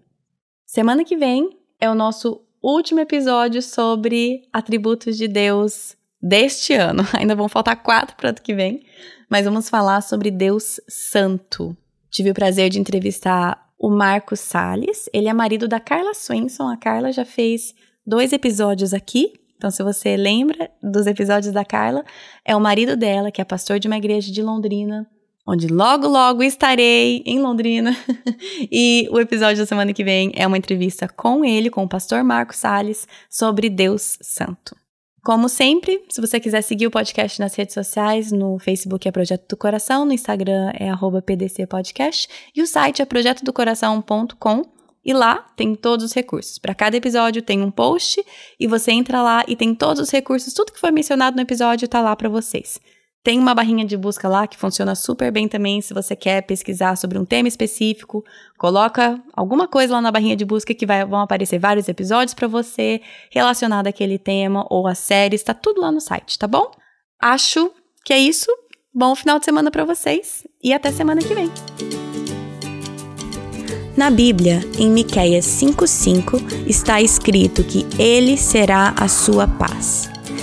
[0.64, 7.02] Semana que vem é o nosso último episódio sobre atributos de Deus deste ano.
[7.18, 8.86] Ainda vão faltar quatro para o ano que vem,
[9.28, 11.76] mas vamos falar sobre Deus Santo.
[12.12, 15.10] Tive o prazer de entrevistar o Marcos Salles.
[15.12, 16.68] Ele é marido da Carla Swenson.
[16.68, 17.74] A Carla já fez
[18.06, 19.32] dois episódios aqui.
[19.56, 22.04] Então, se você lembra dos episódios da Carla,
[22.44, 25.06] é o marido dela, que é pastor de uma igreja de Londrina,
[25.46, 27.96] onde logo, logo estarei em Londrina.
[28.70, 32.22] e o episódio da semana que vem é uma entrevista com ele, com o pastor
[32.22, 34.76] Marcos Salles, sobre Deus Santo.
[35.24, 39.48] Como sempre, se você quiser seguir o podcast nas redes sociais, no Facebook é Projeto
[39.48, 40.90] do Coração, no Instagram é
[41.24, 44.64] @pdcpodcast e o site é projetodocoração.com.
[45.04, 46.58] E lá tem todos os recursos.
[46.58, 48.24] Para cada episódio tem um post
[48.58, 51.84] e você entra lá e tem todos os recursos, tudo que foi mencionado no episódio
[51.84, 52.80] está lá para vocês.
[53.24, 56.96] Tem uma barrinha de busca lá que funciona super bem também se você quer pesquisar
[56.96, 58.24] sobre um tema específico.
[58.58, 62.48] Coloca alguma coisa lá na barrinha de busca que vai, vão aparecer vários episódios para
[62.48, 63.00] você
[63.30, 65.36] relacionado àquele tema ou a série.
[65.36, 66.68] Está tudo lá no site, tá bom?
[67.20, 67.70] Acho
[68.04, 68.50] que é isso.
[68.92, 71.48] Bom final de semana para vocês e até semana que vem.
[73.96, 80.11] Na Bíblia, em Miqueias 5:5, está escrito que ele será a sua paz.